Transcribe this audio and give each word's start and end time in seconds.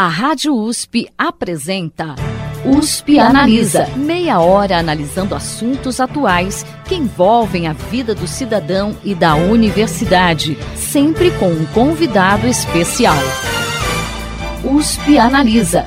A 0.00 0.06
Rádio 0.06 0.54
USP 0.54 1.12
apresenta 1.18 2.14
USP 2.64 3.18
Analisa. 3.18 3.88
Meia 3.96 4.38
hora 4.38 4.78
analisando 4.78 5.34
assuntos 5.34 5.98
atuais 5.98 6.64
que 6.88 6.94
envolvem 6.94 7.66
a 7.66 7.72
vida 7.72 8.14
do 8.14 8.28
cidadão 8.28 8.96
e 9.02 9.12
da 9.12 9.34
universidade, 9.34 10.56
sempre 10.76 11.36
com 11.36 11.48
um 11.48 11.66
convidado 11.74 12.46
especial. 12.46 13.16
USP 14.64 15.18
Analisa. 15.18 15.84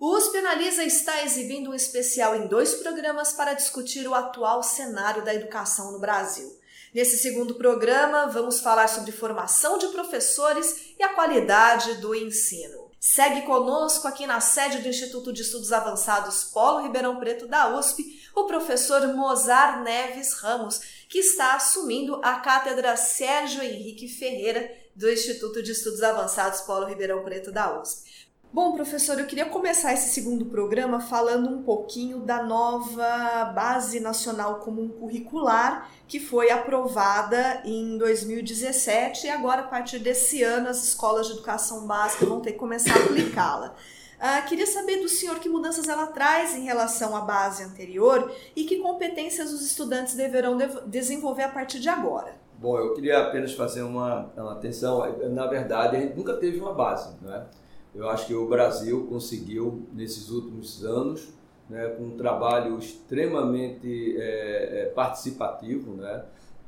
USP 0.00 0.38
Analisa 0.38 0.84
está 0.84 1.22
exibindo 1.22 1.68
um 1.68 1.74
especial 1.74 2.34
em 2.34 2.46
dois 2.46 2.72
programas 2.76 3.34
para 3.34 3.52
discutir 3.52 4.08
o 4.08 4.14
atual 4.14 4.62
cenário 4.62 5.22
da 5.22 5.34
educação 5.34 5.92
no 5.92 6.00
Brasil. 6.00 6.61
Nesse 6.94 7.16
segundo 7.16 7.54
programa, 7.54 8.26
vamos 8.26 8.60
falar 8.60 8.86
sobre 8.86 9.12
formação 9.12 9.78
de 9.78 9.88
professores 9.88 10.92
e 10.98 11.02
a 11.02 11.14
qualidade 11.14 11.94
do 11.94 12.14
ensino. 12.14 12.90
Segue 13.00 13.42
conosco 13.42 14.06
aqui 14.06 14.26
na 14.26 14.40
sede 14.40 14.78
do 14.78 14.88
Instituto 14.88 15.32
de 15.32 15.40
Estudos 15.40 15.72
Avançados 15.72 16.44
Polo 16.44 16.82
Ribeirão 16.82 17.18
Preto 17.18 17.48
da 17.48 17.76
USP, 17.78 18.20
o 18.36 18.44
professor 18.44 19.08
Mozar 19.14 19.82
Neves 19.82 20.34
Ramos, 20.34 20.80
que 21.08 21.18
está 21.18 21.54
assumindo 21.54 22.20
a 22.22 22.40
cátedra 22.40 22.94
Sérgio 22.94 23.62
Henrique 23.62 24.06
Ferreira 24.06 24.70
do 24.94 25.10
Instituto 25.10 25.62
de 25.62 25.72
Estudos 25.72 26.02
Avançados 26.02 26.60
Polo 26.60 26.84
Ribeirão 26.84 27.24
Preto 27.24 27.50
da 27.50 27.80
USP. 27.80 28.30
Bom, 28.54 28.74
professor, 28.74 29.18
eu 29.18 29.24
queria 29.24 29.46
começar 29.46 29.94
esse 29.94 30.10
segundo 30.10 30.44
programa 30.44 31.00
falando 31.00 31.48
um 31.48 31.62
pouquinho 31.62 32.20
da 32.20 32.42
nova 32.42 33.46
Base 33.46 33.98
Nacional 33.98 34.56
Comum 34.56 34.90
Curricular, 34.90 35.90
que 36.06 36.20
foi 36.20 36.50
aprovada 36.50 37.62
em 37.64 37.96
2017 37.96 39.26
e 39.26 39.30
agora, 39.30 39.62
a 39.62 39.66
partir 39.66 40.00
desse 40.00 40.42
ano, 40.42 40.68
as 40.68 40.84
escolas 40.84 41.28
de 41.28 41.32
educação 41.32 41.86
básica 41.86 42.26
vão 42.26 42.42
ter 42.42 42.52
que 42.52 42.58
começar 42.58 42.94
a 42.94 43.04
aplicá-la. 43.04 43.74
Uh, 44.18 44.46
queria 44.46 44.66
saber 44.66 44.98
do 44.98 45.08
senhor 45.08 45.38
que 45.38 45.48
mudanças 45.48 45.88
ela 45.88 46.08
traz 46.08 46.54
em 46.54 46.64
relação 46.64 47.16
à 47.16 47.22
base 47.22 47.64
anterior 47.64 48.30
e 48.54 48.64
que 48.64 48.80
competências 48.80 49.50
os 49.50 49.62
estudantes 49.62 50.14
deverão 50.14 50.58
de 50.58 50.66
desenvolver 50.88 51.44
a 51.44 51.48
partir 51.48 51.80
de 51.80 51.88
agora. 51.88 52.34
Bom, 52.58 52.78
eu 52.78 52.92
queria 52.92 53.18
apenas 53.18 53.54
fazer 53.54 53.80
uma, 53.80 54.30
uma 54.36 54.52
atenção. 54.52 55.00
Na 55.30 55.46
verdade, 55.46 55.96
a 55.96 56.00
gente 56.00 56.14
nunca 56.14 56.34
teve 56.34 56.60
uma 56.60 56.74
base, 56.74 57.16
não 57.22 57.34
é? 57.34 57.46
Eu 57.94 58.08
acho 58.08 58.26
que 58.26 58.34
o 58.34 58.48
Brasil 58.48 59.06
conseguiu, 59.06 59.82
nesses 59.92 60.30
últimos 60.30 60.84
anos, 60.84 61.28
né, 61.68 61.88
com 61.90 62.04
um 62.04 62.16
trabalho 62.16 62.78
extremamente 62.78 64.16
é, 64.18 64.82
é, 64.82 64.92
participativo 64.94 65.92
né, 65.92 66.24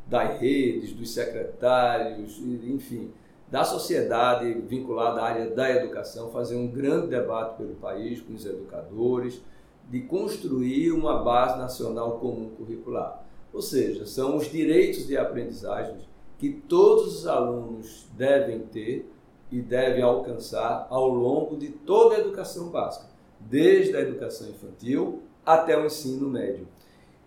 das 0.06 0.38
redes, 0.38 0.92
dos 0.92 1.12
secretários, 1.12 2.38
enfim, 2.38 3.10
da 3.50 3.64
sociedade 3.64 4.52
vinculada 4.66 5.20
à 5.20 5.24
área 5.26 5.50
da 5.50 5.70
educação, 5.70 6.30
fazer 6.30 6.56
um 6.56 6.68
grande 6.68 7.08
debate 7.08 7.56
pelo 7.56 7.74
país 7.74 8.20
com 8.20 8.34
os 8.34 8.44
educadores, 8.44 9.40
de 9.88 10.00
construir 10.00 10.92
uma 10.92 11.22
base 11.22 11.58
nacional 11.58 12.18
comum 12.18 12.50
curricular. 12.50 13.22
Ou 13.52 13.62
seja, 13.62 14.06
são 14.06 14.36
os 14.36 14.50
direitos 14.50 15.06
de 15.06 15.16
aprendizagem 15.16 15.96
que 16.38 16.50
todos 16.50 17.18
os 17.18 17.26
alunos 17.26 18.06
devem 18.16 18.60
ter 18.60 19.10
e 19.54 19.62
devem 19.62 20.02
alcançar 20.02 20.88
ao 20.90 21.08
longo 21.08 21.56
de 21.56 21.68
toda 21.68 22.16
a 22.16 22.18
educação 22.18 22.70
básica, 22.70 23.06
desde 23.38 23.96
a 23.96 24.00
educação 24.00 24.48
infantil 24.48 25.22
até 25.46 25.78
o 25.78 25.86
ensino 25.86 26.28
médio. 26.28 26.66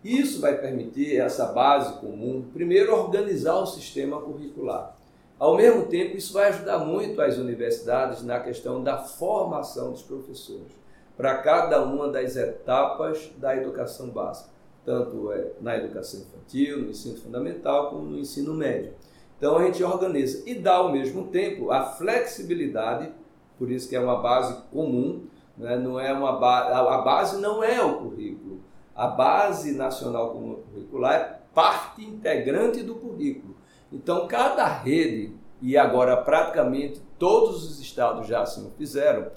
Isso 0.04 0.42
vai 0.42 0.58
permitir 0.58 1.22
essa 1.22 1.46
base 1.54 1.94
comum, 2.02 2.46
primeiro, 2.52 2.94
organizar 2.94 3.56
o 3.56 3.66
sistema 3.66 4.20
curricular. 4.20 4.94
Ao 5.40 5.56
mesmo 5.56 5.86
tempo, 5.86 6.18
isso 6.18 6.34
vai 6.34 6.50
ajudar 6.50 6.80
muito 6.80 7.22
as 7.22 7.38
universidades 7.38 8.22
na 8.22 8.42
questão 8.42 8.84
da 8.84 8.98
formação 8.98 9.94
dos 9.94 10.02
professores, 10.02 10.74
para 11.16 11.38
cada 11.38 11.82
uma 11.82 12.10
das 12.10 12.36
etapas 12.36 13.32
da 13.38 13.56
educação 13.56 14.10
básica, 14.10 14.50
tanto 14.86 15.32
é, 15.32 15.52
na 15.62 15.78
educação 15.78 16.20
infantil, 16.20 16.80
no 16.80 16.90
ensino 16.90 17.16
fundamental, 17.20 17.90
como 17.90 18.04
no 18.04 18.20
ensino 18.20 18.54
médio. 18.54 18.92
Então 19.38 19.58
a 19.58 19.66
gente 19.66 19.84
organiza 19.84 20.44
e 20.50 20.56
dá 20.56 20.76
ao 20.76 20.92
mesmo 20.92 21.28
tempo 21.28 21.72
a 21.72 21.84
flexibilidade, 21.84 23.12
por 23.58 23.72
isso 23.72 23.88
que 23.88 23.96
é 23.96 24.00
uma 24.00 24.20
base 24.20 24.62
comum, 24.72 25.26
né? 25.58 25.78
não 25.78 26.00
é 26.00 26.12
uma 26.12 26.34
ba 26.34 26.96
a 26.96 27.02
base 27.02 27.40
não 27.40 27.64
é 27.64 27.82
o 27.84 28.00
currículo. 28.00 28.62
A 28.96 29.08
base 29.08 29.74
nacional 29.74 30.32
comum 30.32 30.56
curricular 30.72 31.14
é 31.14 31.40
parte 31.54 32.04
integrante 32.04 32.82
do 32.82 32.96
currículo. 32.96 33.56
Então 33.92 34.28
cada 34.28 34.66
rede 34.66 35.36
e 35.62 35.78
agora 35.78 36.18
praticamente 36.18 37.02
todos 37.18 37.64
os 37.64 37.80
estados 37.80 38.28
já 38.28 38.42
assim 38.42 38.68
o 38.68 38.72
fizeram, 38.72 39.28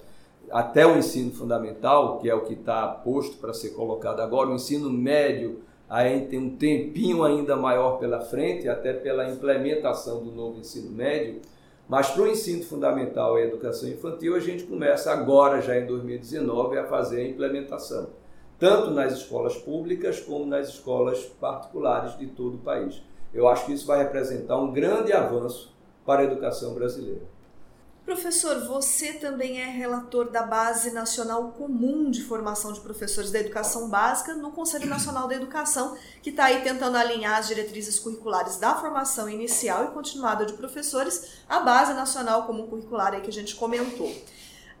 até 0.51 0.85
o 0.85 0.97
ensino 0.97 1.31
fundamental, 1.31 2.19
que 2.19 2.29
é 2.29 2.33
o 2.33 2.41
que 2.41 2.53
está 2.53 2.87
posto 2.87 3.37
para 3.37 3.53
ser 3.53 3.69
colocado 3.69 4.19
agora, 4.19 4.49
o 4.49 4.55
ensino 4.55 4.89
médio 4.89 5.61
aí 5.91 6.25
tem 6.27 6.39
um 6.39 6.55
tempinho 6.55 7.21
ainda 7.21 7.57
maior 7.57 7.99
pela 7.99 8.21
frente, 8.21 8.69
até 8.69 8.93
pela 8.93 9.29
implementação 9.29 10.23
do 10.23 10.31
novo 10.31 10.57
ensino 10.57 10.89
médio, 10.89 11.41
mas 11.85 12.09
para 12.11 12.23
o 12.23 12.27
ensino 12.29 12.63
fundamental 12.63 13.37
e 13.37 13.43
educação 13.43 13.89
infantil, 13.89 14.33
a 14.33 14.39
gente 14.39 14.63
começa 14.63 15.11
agora, 15.11 15.61
já 15.61 15.77
em 15.77 15.85
2019, 15.85 16.77
a 16.77 16.85
fazer 16.85 17.19
a 17.19 17.27
implementação, 17.27 18.07
tanto 18.57 18.91
nas 18.91 19.11
escolas 19.11 19.57
públicas 19.57 20.21
como 20.21 20.45
nas 20.45 20.69
escolas 20.69 21.25
particulares 21.41 22.17
de 22.17 22.27
todo 22.27 22.55
o 22.55 22.59
país. 22.59 23.01
Eu 23.33 23.49
acho 23.49 23.65
que 23.65 23.73
isso 23.73 23.85
vai 23.85 24.01
representar 24.01 24.55
um 24.55 24.71
grande 24.71 25.11
avanço 25.11 25.75
para 26.05 26.21
a 26.21 26.23
educação 26.23 26.73
brasileira. 26.73 27.23
Professor, 28.05 28.65
você 28.65 29.13
também 29.13 29.61
é 29.61 29.65
relator 29.65 30.31
da 30.31 30.41
Base 30.41 30.91
Nacional 30.91 31.51
Comum 31.51 32.09
de 32.09 32.23
Formação 32.23 32.73
de 32.73 32.79
Professores 32.79 33.29
da 33.29 33.39
Educação 33.39 33.87
Básica 33.89 34.33
no 34.33 34.51
Conselho 34.51 34.87
Nacional 34.87 35.27
da 35.27 35.35
Educação, 35.35 35.95
que 36.21 36.31
está 36.31 36.45
aí 36.45 36.61
tentando 36.61 36.97
alinhar 36.97 37.37
as 37.37 37.47
diretrizes 37.47 37.99
curriculares 37.99 38.57
da 38.57 38.75
formação 38.75 39.29
inicial 39.29 39.85
e 39.85 39.87
continuada 39.89 40.45
de 40.45 40.53
professores 40.53 41.43
à 41.47 41.59
Base 41.59 41.93
Nacional 41.93 42.47
Comum 42.47 42.65
Curricular 42.67 43.13
aí 43.13 43.21
que 43.21 43.29
a 43.29 43.33
gente 43.33 43.55
comentou. 43.55 44.11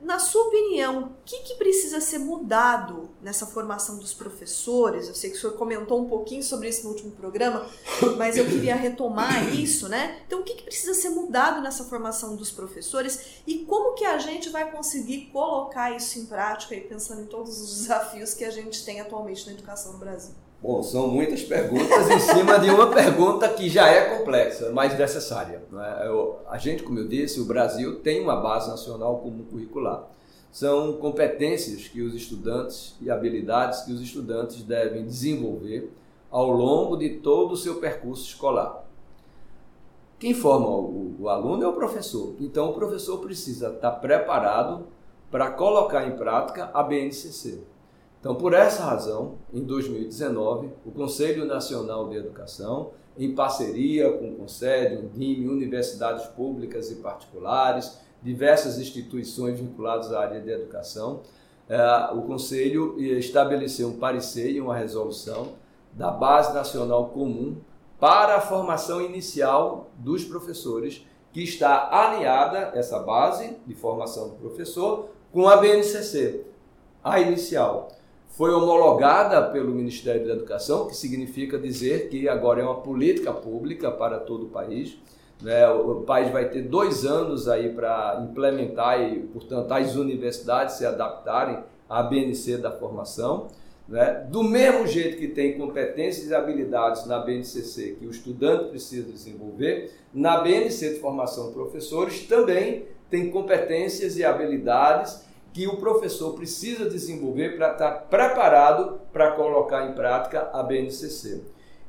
Na 0.01 0.17
sua 0.17 0.47
opinião, 0.47 1.03
o 1.03 1.23
que, 1.23 1.43
que, 1.43 1.55
precisa 1.55 2.01
ser 2.01 2.17
mudado 2.17 3.11
nessa 3.21 3.45
formação 3.45 3.99
dos 3.99 4.15
professores? 4.15 5.07
Eu 5.07 5.13
sei 5.13 5.29
que 5.29 5.37
o 5.37 5.39
senhor 5.39 5.53
comentou 5.53 6.01
um 6.01 6.09
pouquinho 6.09 6.41
sobre 6.41 6.69
isso 6.69 6.83
no 6.83 6.89
último 6.89 7.11
programa, 7.11 7.67
mas 8.17 8.35
eu 8.35 8.45
queria 8.45 8.75
retomar 8.75 9.53
isso, 9.53 9.87
né? 9.87 10.23
Então, 10.25 10.39
o 10.39 10.43
que, 10.43 10.55
que 10.55 10.63
precisa 10.63 10.95
ser 10.95 11.11
mudado 11.11 11.61
nessa 11.61 11.83
formação 11.83 12.35
dos 12.35 12.49
professores 12.49 13.43
e 13.45 13.59
como 13.59 13.93
que 13.93 14.03
a 14.03 14.17
gente 14.17 14.49
vai 14.49 14.71
conseguir 14.71 15.29
colocar 15.31 15.95
isso 15.95 16.17
em 16.17 16.25
prática, 16.25 16.73
aí, 16.73 16.81
pensando 16.81 17.21
em 17.21 17.27
todos 17.27 17.61
os 17.61 17.81
desafios 17.81 18.33
que 18.33 18.43
a 18.43 18.49
gente 18.49 18.83
tem 18.83 18.99
atualmente 18.99 19.45
na 19.45 19.53
educação 19.53 19.93
no 19.93 19.99
Brasil? 19.99 20.33
Bom, 20.61 20.83
são 20.83 21.07
muitas 21.07 21.41
perguntas 21.41 22.07
em 22.11 22.19
cima 22.19 22.59
de 22.59 22.69
uma 22.69 22.85
pergunta 22.85 23.49
que 23.49 23.67
já 23.67 23.87
é 23.87 24.15
complexa, 24.15 24.69
mas 24.71 24.95
necessária. 24.95 25.63
Né? 25.71 26.03
Eu, 26.05 26.37
a 26.47 26.59
gente, 26.59 26.83
como 26.83 26.99
eu 26.99 27.07
disse, 27.07 27.39
o 27.39 27.45
Brasil 27.45 27.99
tem 28.01 28.21
uma 28.21 28.35
base 28.35 28.69
nacional 28.69 29.17
comum 29.17 29.43
curricular. 29.43 30.03
São 30.51 30.93
competências 30.93 31.87
que 31.87 32.03
os 32.03 32.13
estudantes 32.13 32.95
e 33.01 33.09
habilidades 33.09 33.81
que 33.81 33.91
os 33.91 34.01
estudantes 34.01 34.61
devem 34.61 35.03
desenvolver 35.03 35.91
ao 36.29 36.51
longo 36.51 36.95
de 36.95 37.09
todo 37.09 37.53
o 37.53 37.57
seu 37.57 37.77
percurso 37.77 38.27
escolar. 38.27 38.83
Quem 40.19 40.35
forma 40.35 40.67
o, 40.67 41.15
o 41.21 41.27
aluno 41.29 41.63
é 41.63 41.67
o 41.67 41.73
professor. 41.73 42.35
Então, 42.39 42.69
o 42.69 42.73
professor 42.73 43.17
precisa 43.17 43.69
estar 43.69 43.93
preparado 43.93 44.85
para 45.31 45.49
colocar 45.49 46.07
em 46.07 46.15
prática 46.15 46.69
a 46.71 46.83
BNCC. 46.83 47.70
Então, 48.21 48.35
por 48.35 48.53
essa 48.53 48.83
razão, 48.83 49.39
em 49.51 49.63
2019, 49.63 50.69
o 50.85 50.91
Conselho 50.91 51.43
Nacional 51.43 52.07
de 52.07 52.17
Educação, 52.17 52.91
em 53.17 53.33
parceria 53.33 54.11
com 54.11 54.29
o 54.29 54.35
Conselho, 54.35 55.09
DIME, 55.11 55.49
universidades 55.49 56.27
públicas 56.27 56.91
e 56.91 56.97
particulares, 56.97 57.97
diversas 58.21 58.77
instituições 58.77 59.59
vinculadas 59.59 60.13
à 60.13 60.21
área 60.21 60.39
de 60.39 60.51
educação, 60.51 61.21
eh, 61.67 62.09
o 62.13 62.21
Conselho 62.21 62.95
estabeleceu 62.99 63.87
um 63.87 63.97
parecer 63.97 64.51
e 64.51 64.61
uma 64.61 64.77
resolução 64.77 65.53
da 65.91 66.11
Base 66.11 66.53
Nacional 66.53 67.09
Comum 67.09 67.57
para 67.99 68.35
a 68.35 68.41
formação 68.41 69.01
inicial 69.01 69.89
dos 69.97 70.23
professores, 70.23 71.03
que 71.33 71.41
está 71.41 71.89
alinhada, 71.91 72.71
essa 72.75 72.99
base 72.99 73.57
de 73.65 73.73
formação 73.73 74.29
do 74.29 74.35
professor, 74.35 75.09
com 75.31 75.47
a 75.47 75.57
BNCC, 75.57 76.45
a 77.03 77.19
inicial 77.19 77.87
foi 78.31 78.53
homologada 78.53 79.41
pelo 79.49 79.71
Ministério 79.71 80.25
da 80.25 80.33
Educação, 80.33 80.87
que 80.87 80.95
significa 80.95 81.57
dizer 81.57 82.09
que 82.09 82.29
agora 82.29 82.61
é 82.61 82.63
uma 82.63 82.81
política 82.81 83.33
pública 83.33 83.91
para 83.91 84.19
todo 84.19 84.45
o 84.45 84.49
país. 84.49 84.97
Né? 85.41 85.67
O 85.69 86.01
país 86.01 86.31
vai 86.31 86.49
ter 86.49 86.61
dois 86.61 87.05
anos 87.05 87.47
aí 87.49 87.69
para 87.69 88.25
implementar 88.29 89.01
e, 89.01 89.19
portanto, 89.19 89.71
as 89.71 89.95
universidades 89.95 90.75
se 90.75 90.85
adaptarem 90.85 91.59
à 91.89 92.01
BNC 92.01 92.57
da 92.57 92.71
formação. 92.71 93.47
Né? 93.87 94.25
Do 94.29 94.43
mesmo 94.43 94.87
jeito 94.87 95.17
que 95.17 95.27
tem 95.27 95.57
competências 95.57 96.29
e 96.29 96.33
habilidades 96.33 97.05
na 97.05 97.19
BNCC 97.19 97.97
que 97.99 98.05
o 98.05 98.11
estudante 98.11 98.69
precisa 98.69 99.11
desenvolver, 99.11 99.91
na 100.13 100.39
BNC 100.39 100.93
de 100.93 100.99
formação 100.99 101.47
de 101.47 101.53
professores 101.53 102.25
também 102.27 102.85
tem 103.09 103.29
competências 103.29 104.17
e 104.17 104.23
habilidades 104.23 105.29
que 105.53 105.67
o 105.67 105.77
professor 105.77 106.33
precisa 106.33 106.89
desenvolver 106.89 107.57
para 107.57 107.73
estar 107.73 107.91
preparado 108.09 108.99
para 109.11 109.31
colocar 109.31 109.89
em 109.89 109.93
prática 109.93 110.49
a 110.53 110.63
BNCC. 110.63 111.43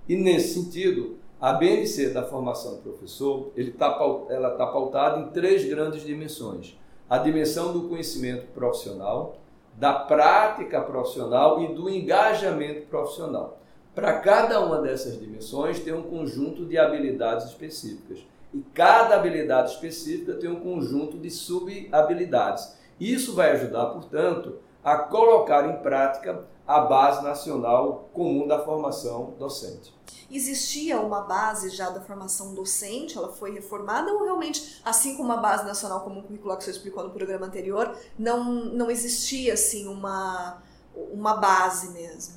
E 0.09 0.17
nesse 0.17 0.55
sentido, 0.55 1.19
a 1.41 1.53
BNC 1.53 2.11
da 2.11 2.25
formação 2.25 2.77
do 2.77 2.83
professor, 2.83 3.53
tá, 3.79 3.99
ela 4.31 4.53
está 4.53 4.67
pautada 4.67 5.21
em 5.21 5.31
três 5.31 5.65
grandes 5.69 6.03
dimensões. 6.05 6.79
A 7.09 7.19
dimensão 7.19 7.73
do 7.73 7.89
conhecimento 7.89 8.47
profissional, 8.53 9.37
da 9.75 9.93
prática 9.93 10.81
profissional 10.81 11.63
e 11.63 11.75
do 11.75 11.89
engajamento 11.89 12.87
profissional. 12.87 13.59
Para 13.95 14.21
cada 14.21 14.61
uma 14.61 14.81
dessas 14.81 15.19
dimensões 15.19 15.79
tem 15.79 15.93
um 15.93 16.03
conjunto 16.03 16.65
de 16.65 16.79
habilidades 16.79 17.47
específicas. 17.47 18.21
E 18.55 18.61
cada 18.75 19.17
habilidade 19.17 19.73
específica 19.73 20.35
tem 20.35 20.51
um 20.51 20.61
conjunto 20.61 21.19
de 21.19 21.31
subhabilidades. 21.31 22.77
Isso 23.03 23.35
vai 23.35 23.51
ajudar, 23.51 23.87
portanto, 23.87 24.61
a 24.85 24.97
colocar 24.97 25.69
em 25.69 25.83
prática 25.83 26.45
a 26.65 26.83
base 26.83 27.21
nacional 27.25 28.09
comum 28.13 28.47
da 28.47 28.61
formação 28.61 29.35
docente. 29.41 29.93
Existia 30.31 31.01
uma 31.01 31.23
base 31.23 31.71
já 31.71 31.91
da 31.91 32.01
formação 32.01 32.55
docente, 32.55 33.19
ela 33.19 33.33
foi 33.33 33.53
reformada 33.53 34.13
ou 34.13 34.23
realmente, 34.23 34.81
assim 34.85 35.17
como 35.17 35.33
a 35.33 35.37
base 35.37 35.65
nacional 35.65 36.03
comum 36.03 36.23
curricular 36.23 36.57
que 36.57 36.63
você 36.63 36.71
explicou 36.71 37.03
no 37.03 37.11
programa 37.11 37.47
anterior, 37.47 37.93
não, 38.17 38.45
não 38.67 38.89
existia 38.89 39.55
assim 39.55 39.89
uma, 39.89 40.63
uma 40.95 41.35
base 41.39 41.91
mesmo? 41.91 42.37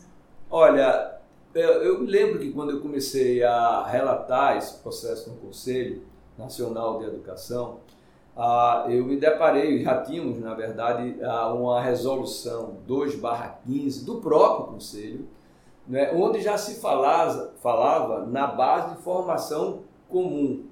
Olha, 0.49 1.19
eu 1.53 2.01
lembro 2.01 2.39
que 2.39 2.51
quando 2.51 2.71
eu 2.71 2.81
comecei 2.81 3.43
a 3.43 3.85
relatar 3.85 4.57
esse 4.57 4.79
processo 4.79 5.29
no 5.29 5.35
Conselho 5.37 6.01
Nacional 6.35 6.97
de 6.97 7.05
Educação, 7.05 7.81
ah, 8.35 8.85
eu 8.89 9.05
me 9.05 9.17
deparei, 9.17 9.81
já 9.81 10.01
tínhamos, 10.01 10.39
na 10.39 10.53
verdade, 10.53 11.17
ah, 11.23 11.53
uma 11.53 11.81
resolução 11.81 12.77
2-15 12.87 14.03
do 14.03 14.15
próprio 14.15 14.73
Conselho, 14.73 15.27
né, 15.87 16.11
onde 16.13 16.41
já 16.41 16.57
se 16.57 16.81
falava, 16.81 17.53
falava 17.61 18.25
na 18.25 18.47
base 18.47 18.95
de 18.95 19.01
formação 19.01 19.83
comum, 20.09 20.65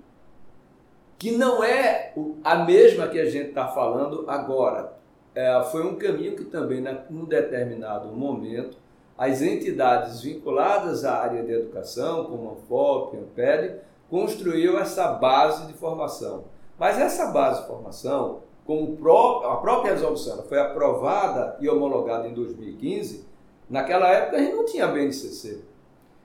que 1.17 1.31
não 1.31 1.63
é 1.63 2.13
a 2.43 2.55
mesma 2.65 3.07
que 3.07 3.19
a 3.19 3.29
gente 3.29 3.49
está 3.49 3.67
falando 3.67 4.25
agora. 4.27 4.93
É, 5.35 5.63
foi 5.71 5.85
um 5.85 5.95
caminho 5.95 6.35
que 6.35 6.43
também, 6.43 6.83
num 7.09 7.25
determinado 7.25 8.09
momento, 8.09 8.77
as 9.17 9.41
entidades 9.41 10.21
vinculadas 10.21 11.05
à 11.05 11.19
área 11.19 11.43
de 11.43 11.51
educação, 11.51 12.25
como 12.25 12.51
a 12.51 12.55
FOP, 12.67 13.17
a 13.17 13.19
AMPED, 13.21 13.79
construiu 14.09 14.77
essa 14.77 15.13
base 15.13 15.65
de 15.67 15.73
formação. 15.73 16.43
Mas 16.77 16.99
essa 16.99 17.27
base 17.27 17.61
de 17.61 17.67
formação, 17.67 18.41
como 18.65 18.97
a 19.45 19.57
própria 19.57 19.93
resolução 19.93 20.43
foi 20.43 20.59
aprovada 20.59 21.57
e 21.59 21.69
homologada 21.69 22.27
em 22.27 22.33
2015, 22.33 23.25
naquela 23.69 24.07
época 24.09 24.37
a 24.37 24.39
gente 24.39 24.55
não 24.55 24.65
tinha 24.65 24.87
BNCC. 24.87 25.61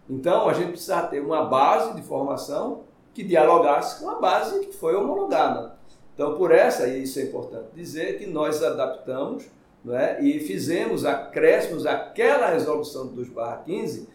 Então 0.08 0.48
a 0.48 0.54
gente 0.54 0.70
precisava 0.70 1.08
ter 1.08 1.20
uma 1.20 1.44
base 1.44 1.94
de 1.94 2.02
formação 2.02 2.82
que 3.12 3.22
dialogasse 3.22 4.00
com 4.00 4.08
a 4.10 4.14
base 4.14 4.60
que 4.60 4.72
foi 4.72 4.94
homologada. 4.94 5.76
Então, 6.14 6.36
por 6.36 6.50
essa, 6.50 6.86
e 6.88 7.02
isso 7.02 7.18
é 7.20 7.22
importante 7.22 7.68
dizer, 7.74 8.18
que 8.18 8.26
nós 8.26 8.62
adaptamos 8.62 9.44
é, 9.88 10.22
e 10.22 10.40
fizemos 10.40 11.04
acréscimos 11.04 11.86
àquela 11.86 12.48
resolução 12.48 13.06
dos 13.06 13.28
barra 13.28 13.58
15 13.58 14.08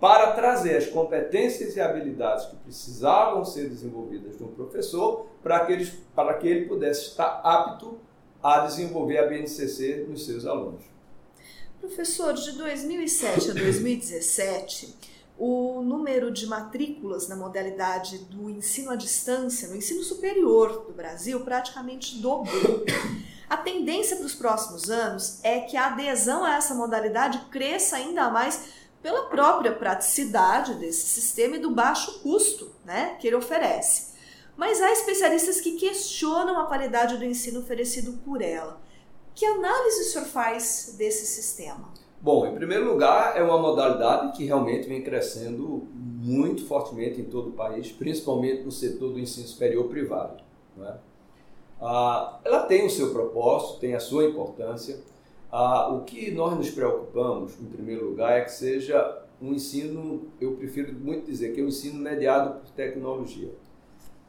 para 0.00 0.32
trazer 0.32 0.76
as 0.76 0.86
competências 0.86 1.74
e 1.76 1.80
habilidades 1.80 2.46
que 2.46 2.56
precisavam 2.56 3.44
ser 3.44 3.68
desenvolvidas 3.68 4.38
no 4.38 4.48
professor 4.48 5.26
para 5.42 5.64
que, 5.66 5.72
eles, 5.72 5.92
para 6.14 6.34
que 6.34 6.46
ele 6.46 6.66
pudesse 6.66 7.08
estar 7.08 7.40
apto 7.44 7.98
a 8.42 8.60
desenvolver 8.60 9.18
a 9.18 9.26
BNCC 9.26 10.06
nos 10.08 10.24
seus 10.24 10.46
alunos. 10.46 10.82
Professor, 11.80 12.34
de 12.34 12.52
2007 12.52 13.50
a 13.50 13.54
2017, 13.54 14.96
o 15.38 15.80
número 15.82 16.32
de 16.32 16.46
matrículas 16.46 17.28
na 17.28 17.36
modalidade 17.36 18.18
do 18.24 18.50
ensino 18.50 18.90
à 18.90 18.96
distância, 18.96 19.68
no 19.68 19.76
ensino 19.76 20.02
superior 20.02 20.84
do 20.86 20.92
Brasil, 20.92 21.40
praticamente 21.40 22.18
dobrou. 22.18 22.84
A 23.48 23.56
tendência 23.56 24.16
para 24.16 24.26
os 24.26 24.34
próximos 24.34 24.90
anos 24.90 25.38
é 25.42 25.60
que 25.60 25.76
a 25.76 25.86
adesão 25.86 26.44
a 26.44 26.56
essa 26.56 26.74
modalidade 26.74 27.38
cresça 27.50 27.96
ainda 27.96 28.28
mais 28.28 28.68
pela 29.00 29.26
própria 29.26 29.72
praticidade 29.72 30.74
desse 30.74 31.06
sistema 31.06 31.56
e 31.56 31.60
do 31.60 31.70
baixo 31.70 32.20
custo 32.20 32.70
né, 32.84 33.16
que 33.20 33.26
ele 33.26 33.36
oferece. 33.36 34.07
Mas 34.58 34.82
há 34.82 34.90
especialistas 34.90 35.60
que 35.60 35.76
questionam 35.76 36.58
a 36.58 36.66
qualidade 36.66 37.16
do 37.16 37.24
ensino 37.24 37.60
oferecido 37.60 38.18
por 38.24 38.42
ela. 38.42 38.80
Que 39.32 39.46
análise 39.46 40.00
o 40.00 40.04
senhor 40.04 40.24
faz 40.24 40.96
desse 40.98 41.24
sistema? 41.26 41.88
Bom, 42.20 42.44
em 42.44 42.56
primeiro 42.56 42.90
lugar, 42.90 43.38
é 43.38 43.42
uma 43.42 43.56
modalidade 43.56 44.36
que 44.36 44.44
realmente 44.44 44.88
vem 44.88 45.00
crescendo 45.00 45.86
muito 45.94 46.66
fortemente 46.66 47.20
em 47.20 47.24
todo 47.24 47.50
o 47.50 47.52
país, 47.52 47.92
principalmente 47.92 48.64
no 48.64 48.72
setor 48.72 49.12
do 49.12 49.20
ensino 49.20 49.46
superior 49.46 49.84
privado. 49.84 50.42
É? 50.82 50.94
Ah, 51.80 52.40
ela 52.44 52.64
tem 52.64 52.84
o 52.84 52.90
seu 52.90 53.12
propósito, 53.12 53.78
tem 53.78 53.94
a 53.94 54.00
sua 54.00 54.24
importância, 54.24 54.98
ah, 55.52 55.88
o 55.94 56.00
que 56.00 56.32
nós 56.32 56.56
nos 56.56 56.68
preocupamos, 56.68 57.52
em 57.60 57.66
primeiro 57.66 58.06
lugar, 58.06 58.32
é 58.32 58.40
que 58.40 58.50
seja 58.50 59.22
um 59.40 59.54
ensino, 59.54 60.26
eu 60.40 60.56
prefiro 60.56 60.92
muito 60.92 61.26
dizer 61.26 61.54
que 61.54 61.60
é 61.60 61.64
um 61.64 61.68
ensino 61.68 62.00
mediado 62.00 62.58
por 62.58 62.70
tecnologia. 62.70 63.52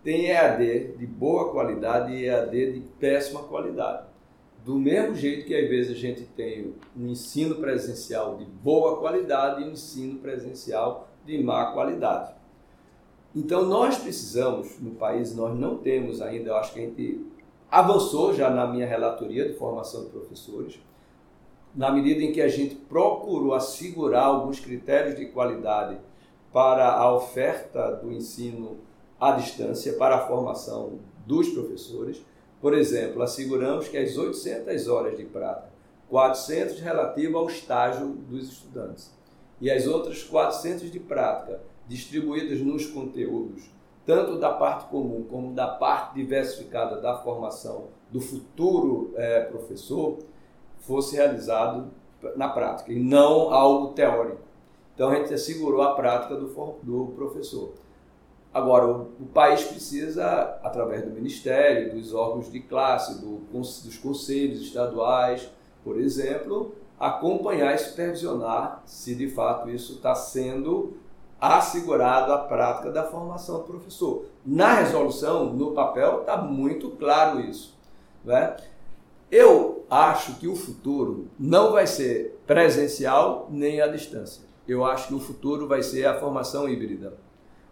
Tem 0.03 0.27
EAD 0.27 0.93
de 0.97 1.05
boa 1.05 1.51
qualidade 1.51 2.13
e 2.13 2.25
EAD 2.25 2.73
de 2.73 2.79
péssima 2.99 3.43
qualidade. 3.43 4.07
Do 4.63 4.75
mesmo 4.75 5.13
jeito 5.13 5.45
que 5.45 5.53
às 5.53 5.67
vezes 5.67 5.91
a 5.91 5.99
gente 5.99 6.23
tem 6.23 6.73
um 6.95 7.07
ensino 7.07 7.55
presencial 7.55 8.37
de 8.37 8.45
boa 8.45 8.97
qualidade 8.97 9.61
e 9.61 9.65
um 9.65 9.71
ensino 9.71 10.19
presencial 10.19 11.09
de 11.25 11.41
má 11.43 11.73
qualidade. 11.73 12.33
Então 13.35 13.65
nós 13.65 13.97
precisamos, 13.97 14.79
no 14.79 14.91
país, 14.91 15.35
nós 15.35 15.57
não 15.57 15.77
temos 15.77 16.21
ainda, 16.21 16.49
eu 16.49 16.55
acho 16.55 16.73
que 16.73 16.79
a 16.79 16.83
gente 16.83 17.25
avançou 17.69 18.33
já 18.33 18.49
na 18.49 18.65
minha 18.65 18.87
relatoria 18.87 19.47
de 19.47 19.53
formação 19.53 20.05
de 20.05 20.09
professores, 20.09 20.79
na 21.75 21.91
medida 21.91 22.23
em 22.23 22.31
que 22.31 22.41
a 22.41 22.47
gente 22.47 22.73
procurou 22.73 23.53
assegurar 23.53 24.25
alguns 24.25 24.59
critérios 24.59 25.15
de 25.15 25.27
qualidade 25.27 25.97
para 26.51 26.89
a 26.91 27.13
oferta 27.13 27.91
do 27.97 28.11
ensino 28.11 28.77
à 29.19 29.31
distância, 29.31 29.93
para 29.93 30.15
a 30.15 30.27
formação 30.27 30.99
dos 31.25 31.49
professores. 31.49 32.23
Por 32.61 32.73
exemplo, 32.73 33.21
asseguramos 33.21 33.87
que 33.87 33.97
as 33.97 34.17
800 34.17 34.87
horas 34.87 35.17
de 35.17 35.25
prática, 35.25 35.69
400 36.09 36.79
relativo 36.79 37.37
ao 37.37 37.47
estágio 37.47 38.07
dos 38.07 38.49
estudantes 38.49 39.11
e 39.61 39.69
as 39.69 39.85
outras 39.85 40.23
400 40.23 40.91
de 40.91 40.99
prática 40.99 41.61
distribuídas 41.87 42.59
nos 42.61 42.85
conteúdos, 42.85 43.69
tanto 44.05 44.39
da 44.39 44.51
parte 44.53 44.89
comum 44.89 45.25
como 45.29 45.53
da 45.53 45.67
parte 45.67 46.15
diversificada 46.15 46.99
da 46.99 47.17
formação 47.17 47.87
do 48.11 48.19
futuro 48.19 49.13
é, 49.15 49.41
professor, 49.41 50.19
fosse 50.79 51.15
realizado 51.15 51.91
na 52.35 52.49
prática 52.49 52.91
e 52.91 52.99
não 52.99 53.53
algo 53.53 53.93
teórico. 53.93 54.41
Então 54.93 55.09
a 55.09 55.15
gente 55.15 55.33
assegurou 55.33 55.81
a 55.81 55.93
prática 55.93 56.35
do, 56.35 56.47
do 56.83 57.13
professor. 57.15 57.73
Agora, 58.53 58.87
o, 58.87 59.01
o, 59.19 59.25
país 59.27 59.63
precisa, 59.63 60.25
através 60.63 61.03
do 61.03 61.11
Ministério, 61.11 61.93
dos 61.93 62.13
órgãos 62.13 62.51
de 62.51 62.59
classe, 62.59 63.21
do, 63.21 63.41
dos 63.51 63.97
conselhos 63.97 64.61
estaduais, 64.61 65.49
por 65.83 65.99
exemplo, 65.99 66.73
acompanhar 66.99 67.75
e 67.75 67.77
supervisionar 67.77 68.81
se 68.85 69.15
de 69.15 69.29
fato 69.29 69.69
isso 69.69 69.93
está 69.93 70.15
sendo 70.15 70.97
assegurado 71.39 72.33
a 72.33 72.39
prática 72.39 72.91
da 72.91 73.03
formação 73.03 73.59
do 73.59 73.63
professor. 73.63 74.25
Na 74.45 74.73
resolução, 74.73 75.53
no 75.53 75.71
papel, 75.71 76.21
está 76.21 76.37
muito 76.37 76.89
claro 76.91 77.39
isso. 77.39 77.77
Né? 78.25 78.57
Eu 79.31 79.85
acho 79.89 80.35
que 80.35 80.47
o 80.47 80.55
futuro 80.55 81.27
não 81.39 81.71
vai 81.71 81.87
ser 81.87 82.41
presencial 82.45 83.47
nem 83.49 83.79
à 83.79 83.87
distância. 83.87 84.43
Eu 84.67 84.83
acho 84.83 85.07
que 85.07 85.13
o 85.13 85.19
futuro 85.19 85.67
vai 85.67 85.81
ser 85.81 86.05
a 86.05 86.19
formação 86.19 86.67
híbrida. 86.67 87.13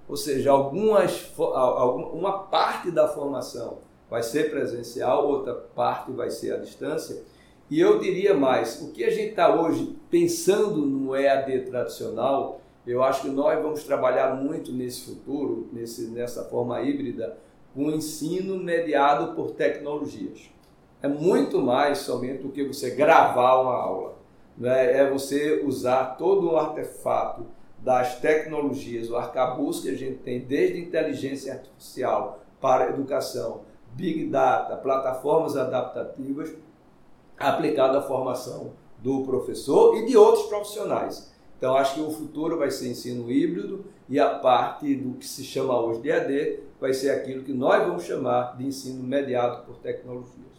Ou 0.07 0.15
seja, 0.15 0.51
algumas, 0.51 1.31
uma 1.37 2.39
parte 2.43 2.91
da 2.91 3.07
formação 3.07 3.79
vai 4.09 4.23
ser 4.23 4.49
presencial, 4.49 5.27
outra 5.27 5.53
parte 5.53 6.11
vai 6.11 6.29
ser 6.29 6.53
à 6.53 6.57
distância. 6.57 7.23
E 7.69 7.79
eu 7.79 7.99
diria 7.99 8.33
mais, 8.33 8.81
o 8.81 8.91
que 8.91 9.03
a 9.03 9.09
gente 9.09 9.31
está 9.31 9.53
hoje 9.53 9.97
pensando 10.09 10.77
no 10.77 11.15
EAD 11.15 11.65
tradicional, 11.65 12.61
eu 12.85 13.03
acho 13.03 13.23
que 13.23 13.29
nós 13.29 13.61
vamos 13.61 13.83
trabalhar 13.83 14.35
muito 14.35 14.71
nesse 14.71 15.01
futuro, 15.01 15.67
nesse, 15.73 16.07
nessa 16.07 16.45
forma 16.45 16.81
híbrida, 16.81 17.37
com 17.75 17.91
ensino 17.91 18.57
mediado 18.57 19.35
por 19.35 19.51
tecnologias 19.51 20.49
é 21.01 21.07
muito 21.07 21.61
mais 21.61 21.99
somente 21.99 22.43
do 22.43 22.49
que 22.49 22.63
você 22.63 22.91
gravar 22.91 23.61
uma 23.61 23.75
aula. 23.75 24.17
né, 24.57 24.97
é 24.97 25.09
você 25.09 25.61
usar 25.63 26.17
todo 26.17 26.51
o 26.51 26.57
artefato 26.57 27.45
das 27.79 28.19
tecnologias, 28.19 29.09
o 29.09 29.15
arcabouço 29.15 29.83
que 29.83 29.89
a 29.89 29.95
gente 29.95 30.17
tem, 30.17 30.39
desde 30.39 30.79
inteligência 30.79 31.53
artificial 31.53 32.41
para 32.59 32.89
educação, 32.89 33.61
Big 33.93 34.27
Data, 34.27 34.75
plataformas 34.75 35.55
adaptativas, 35.55 36.53
aplicado 37.37 37.97
à 37.97 38.01
formação 38.01 38.73
do 38.99 39.23
professor 39.23 39.95
e 39.97 40.05
de 40.05 40.17
outros 40.17 40.47
profissionais. 40.47 41.31
Então, 41.57 41.75
acho 41.75 41.95
que 41.95 42.01
o 42.01 42.11
futuro 42.11 42.57
vai 42.57 42.69
ser 42.69 42.89
ensino 42.89 43.31
híbrido 43.31 43.85
e 44.07 44.19
a 44.19 44.35
parte 44.35 44.95
do 44.95 45.17
que 45.17 45.25
se 45.25 45.43
chama 45.43 45.79
hoje 45.79 46.01
de 46.01 46.09
EAD 46.09 46.59
vai 46.79 46.93
ser 46.93 47.09
aquilo 47.11 47.43
que 47.43 47.53
nós 47.53 47.85
vamos 47.85 48.03
chamar 48.03 48.55
de 48.57 48.65
ensino 48.65 49.03
mediado 49.03 49.65
por 49.65 49.77
tecnologias. 49.77 50.56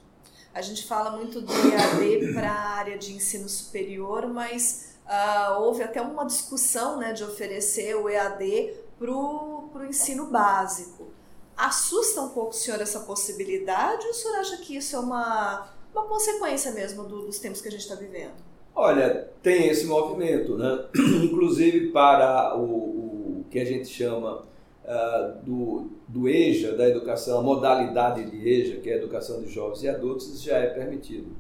A 0.55 0.61
gente 0.61 0.87
fala 0.87 1.11
muito 1.11 1.40
do 1.40 1.52
EAD 1.52 2.33
para 2.33 2.50
a 2.50 2.71
área 2.76 2.99
de 2.99 3.12
ensino 3.12 3.49
superior, 3.49 4.26
mas 4.26 4.97
uh, 5.07 5.61
houve 5.61 5.83
até 5.83 6.00
uma 6.00 6.25
discussão 6.25 6.99
né, 6.99 7.12
de 7.12 7.23
oferecer 7.23 7.95
o 7.95 8.09
EAD 8.09 8.75
para 8.99 9.11
o 9.11 9.71
ensino 9.88 10.26
básico. 10.26 11.09
Assusta 11.57 12.21
um 12.23 12.28
pouco 12.31 12.50
o 12.50 12.55
senhor 12.55 12.81
essa 12.81 13.00
possibilidade 13.00 14.05
ou 14.05 14.11
o 14.11 14.14
senhor 14.14 14.37
acha 14.37 14.57
que 14.59 14.76
isso 14.76 14.97
é 14.97 14.99
uma, 14.99 15.69
uma 15.93 16.05
consequência 16.05 16.73
mesmo 16.73 17.05
do, 17.05 17.26
dos 17.26 17.38
tempos 17.38 17.61
que 17.61 17.69
a 17.69 17.71
gente 17.71 17.83
está 17.83 17.95
vivendo? 17.95 18.35
Olha, 18.75 19.28
tem 19.43 19.69
esse 19.69 19.87
movimento, 19.87 20.57
né? 20.57 20.87
inclusive 21.25 21.88
para 21.90 22.57
o, 22.57 23.40
o 23.40 23.45
que 23.50 23.59
a 23.59 23.64
gente 23.64 23.88
chama 23.88 24.48
uh, 24.88 25.45
do, 25.45 25.90
do 26.09 26.28
EJA, 26.28 26.75
da 26.75 26.88
educação, 26.88 27.38
a 27.38 27.42
modalidade 27.42 28.28
de 28.30 28.49
EJA, 28.49 28.80
que 28.80 28.90
é 28.90 28.95
a 28.95 28.97
educação 28.97 29.40
de 29.42 29.49
jovens 29.49 29.83
e 29.83 29.88
adultos, 29.88 30.42
já 30.42 30.57
é 30.57 30.66
permitido. 30.66 31.37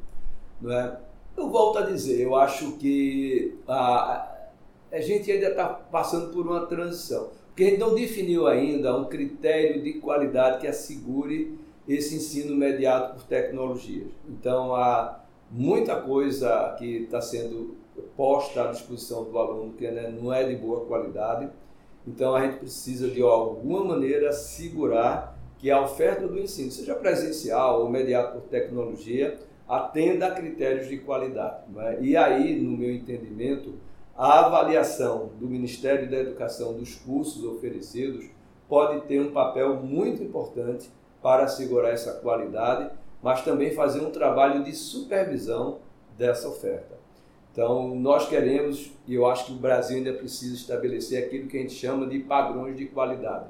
Não 0.60 0.72
é? 0.72 1.00
Eu 1.36 1.48
volto 1.48 1.78
a 1.78 1.82
dizer, 1.82 2.20
eu 2.20 2.36
acho 2.36 2.72
que 2.72 3.58
a, 3.66 4.36
a 4.92 5.00
gente 5.00 5.30
ainda 5.30 5.48
está 5.48 5.66
passando 5.66 6.32
por 6.32 6.46
uma 6.46 6.66
transição, 6.66 7.30
porque 7.48 7.64
a 7.64 7.66
gente 7.70 7.78
não 7.78 7.94
definiu 7.94 8.46
ainda 8.46 8.96
um 8.96 9.06
critério 9.06 9.82
de 9.82 9.94
qualidade 9.94 10.60
que 10.60 10.66
assegure 10.66 11.58
esse 11.88 12.16
ensino 12.16 12.54
mediado 12.54 13.14
por 13.14 13.24
tecnologias. 13.24 14.08
Então, 14.28 14.74
a 14.74 15.20
muita 15.50 15.96
coisa 15.96 16.74
que 16.78 17.04
está 17.04 17.20
sendo 17.20 17.76
posta 18.16 18.64
à 18.64 18.66
disposição 18.72 19.24
do 19.24 19.38
aluno 19.38 19.72
que 19.72 19.90
né, 19.90 20.08
não 20.08 20.32
é 20.32 20.44
de 20.44 20.56
boa 20.56 20.84
qualidade. 20.86 21.48
Então 22.08 22.34
a 22.34 22.44
gente 22.44 22.58
precisa 22.58 23.08
de 23.08 23.22
alguma 23.22 23.84
maneira 23.84 24.32
segurar 24.32 25.36
que 25.58 25.70
a 25.70 25.80
oferta 25.80 26.26
do 26.26 26.38
ensino, 26.38 26.70
seja 26.70 26.94
presencial 26.94 27.82
ou 27.82 27.90
mediado 27.90 28.32
por 28.32 28.48
tecnologia, 28.48 29.38
atenda 29.68 30.28
a 30.28 30.30
critérios 30.30 30.88
de 30.88 30.98
qualidade. 30.98 31.64
É? 31.76 31.98
E 32.00 32.16
aí, 32.16 32.60
no 32.60 32.76
meu 32.76 32.92
entendimento, 32.92 33.74
a 34.16 34.46
avaliação 34.46 35.30
do 35.38 35.46
Ministério 35.46 36.08
da 36.10 36.16
Educação 36.16 36.74
dos 36.74 36.94
cursos 36.94 37.44
oferecidos 37.44 38.26
pode 38.68 39.06
ter 39.06 39.20
um 39.20 39.32
papel 39.32 39.76
muito 39.76 40.22
importante 40.22 40.90
para 41.20 41.44
assegurar 41.44 41.92
essa 41.92 42.12
qualidade 42.14 42.90
mas 43.22 43.44
também 43.44 43.72
fazer 43.72 44.00
um 44.00 44.10
trabalho 44.10 44.62
de 44.62 44.72
supervisão 44.72 45.78
dessa 46.16 46.48
oferta. 46.48 46.97
Então, 47.52 47.94
nós 47.96 48.28
queremos, 48.28 48.92
e 49.06 49.14
eu 49.14 49.26
acho 49.26 49.46
que 49.46 49.52
o 49.52 49.56
Brasil 49.56 49.96
ainda 49.96 50.12
precisa 50.12 50.54
estabelecer 50.54 51.24
aquilo 51.24 51.48
que 51.48 51.56
a 51.56 51.60
gente 51.60 51.74
chama 51.74 52.06
de 52.06 52.20
padrões 52.20 52.76
de 52.76 52.86
qualidade. 52.86 53.46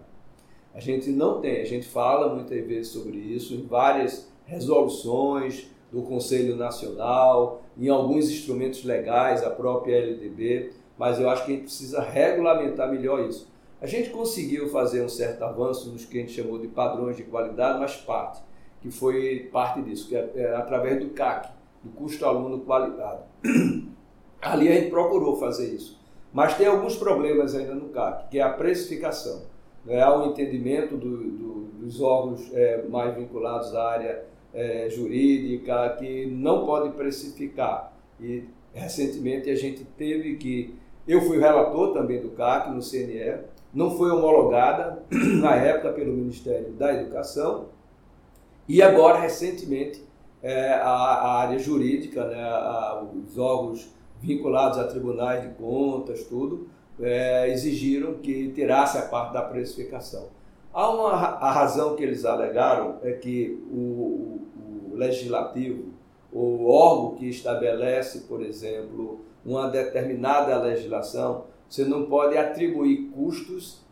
A 0.75 0.81
gente 0.81 1.11
não 1.11 1.41
tem, 1.41 1.61
a 1.61 1.65
gente 1.65 1.87
fala 1.87 2.35
muitas 2.35 2.65
vezes 2.67 2.93
sobre 2.93 3.17
isso 3.19 3.55
em 3.55 3.67
várias 3.67 4.31
resoluções 4.47 5.69
do 5.91 6.03
Conselho 6.03 6.57
Nacional, 6.57 7.63
em 7.77 7.89
alguns 7.89 8.31
instrumentos 8.31 8.85
legais, 8.85 9.43
a 9.43 9.51
própria 9.51 9.97
LDB, 9.97 10.73
mas 10.97 11.21
eu 11.21 11.29
acho 11.29 11.45
que 11.45 11.53
a 11.53 11.55
gente 11.55 11.65
precisa 11.65 12.01
regulamentar 12.01 12.91
melhor 12.91 13.29
isso. 13.29 13.51
A 13.81 13.87
gente 13.87 14.11
conseguiu 14.11 14.69
fazer 14.69 15.03
um 15.03 15.09
certo 15.09 15.43
avanço 15.43 15.91
nos 15.91 16.05
que 16.05 16.19
a 16.19 16.21
gente 16.21 16.33
chamou 16.33 16.59
de 16.59 16.69
padrões 16.69 17.17
de 17.17 17.25
qualidade, 17.25 17.79
mas 17.79 17.97
parte 17.97 18.43
que 18.81 18.91
foi 18.91 19.49
parte 19.53 19.83
disso, 19.83 20.09
que 20.09 20.17
é, 20.17 20.31
é 20.37 20.55
através 20.55 21.01
do 21.01 21.11
CAC, 21.11 21.51
custo 21.89 22.25
aluno 22.25 22.61
qualidade. 22.61 23.23
Ali 24.41 24.69
a 24.69 24.75
gente 24.75 24.91
procurou 24.91 25.37
fazer 25.37 25.75
isso. 25.75 25.99
Mas 26.33 26.57
tem 26.57 26.67
alguns 26.67 26.97
problemas 26.97 27.55
ainda 27.55 27.75
no 27.75 27.89
CAC, 27.89 28.31
que 28.31 28.39
é 28.39 28.43
a 28.43 28.51
precificação. 28.51 29.43
Né? 29.85 30.01
Há 30.01 30.17
um 30.17 30.31
entendimento 30.31 30.97
do, 30.97 31.17
do, 31.17 31.55
dos 31.81 32.01
órgãos 32.01 32.51
é, 32.53 32.83
mais 32.89 33.17
vinculados 33.17 33.75
à 33.75 33.91
área 33.91 34.25
é, 34.53 34.89
jurídica 34.91 35.97
que 35.99 36.27
não 36.27 36.67
pode 36.67 36.91
precificar. 36.91 37.93
E 38.21 38.45
recentemente 38.73 39.51
a 39.51 39.55
gente 39.57 39.85
teve 39.97 40.37
que. 40.37 40.75
Eu 41.07 41.23
fui 41.23 41.39
relator 41.39 41.95
também 41.95 42.21
do 42.21 42.31
CAC 42.31 42.71
no 42.71 42.83
CNE, 42.83 43.39
não 43.73 43.91
foi 43.97 44.11
homologada 44.11 45.03
na 45.11 45.57
época 45.57 45.93
pelo 45.93 46.13
Ministério 46.13 46.71
da 46.73 46.93
Educação, 46.93 47.69
e 48.69 48.83
agora, 48.83 49.19
recentemente, 49.19 50.05
é, 50.43 50.73
a, 50.73 50.89
a, 50.89 51.41
área 51.41 51.59
jurídica, 51.59 52.27
né, 52.27 52.43
a, 52.43 53.05
os 53.27 53.39
órgãos 53.39 53.89
vinculados 54.21 54.79
a 54.79 54.85
tribunais 54.85 55.43
de 55.43 55.55
contas, 55.55 56.25
tudo, 56.25 56.69
é, 57.01 57.49
exigiram 57.51 58.15
que 58.15 58.49
tirasse 58.53 58.99
a 58.99 59.03
parte 59.03 59.33
da 59.33 59.43
precificação. 59.43 60.29
Há 60.73 60.91
uma 60.91 61.13
a 61.13 61.51
razão 61.51 61.97
que 61.97 62.03
eles 62.03 62.25
alegaram 62.25 62.99
é 63.03 63.13
que 63.13 63.59
o, 63.71 63.77
o, 63.77 64.93
o 64.93 64.97
legislativo, 64.97 65.87
o 66.33 66.71
órgão 66.71 67.17
que 67.17 67.29
estabelece, 67.29 68.21
por 68.21 68.43
exemplo, 68.43 69.21
uma 69.45 69.69
determinada 69.69 70.61
legislação, 70.61 71.45
você 71.69 71.85
não 71.85 72.07
pode 72.07 72.37
atribuir 72.37 73.11
custos 73.11 73.85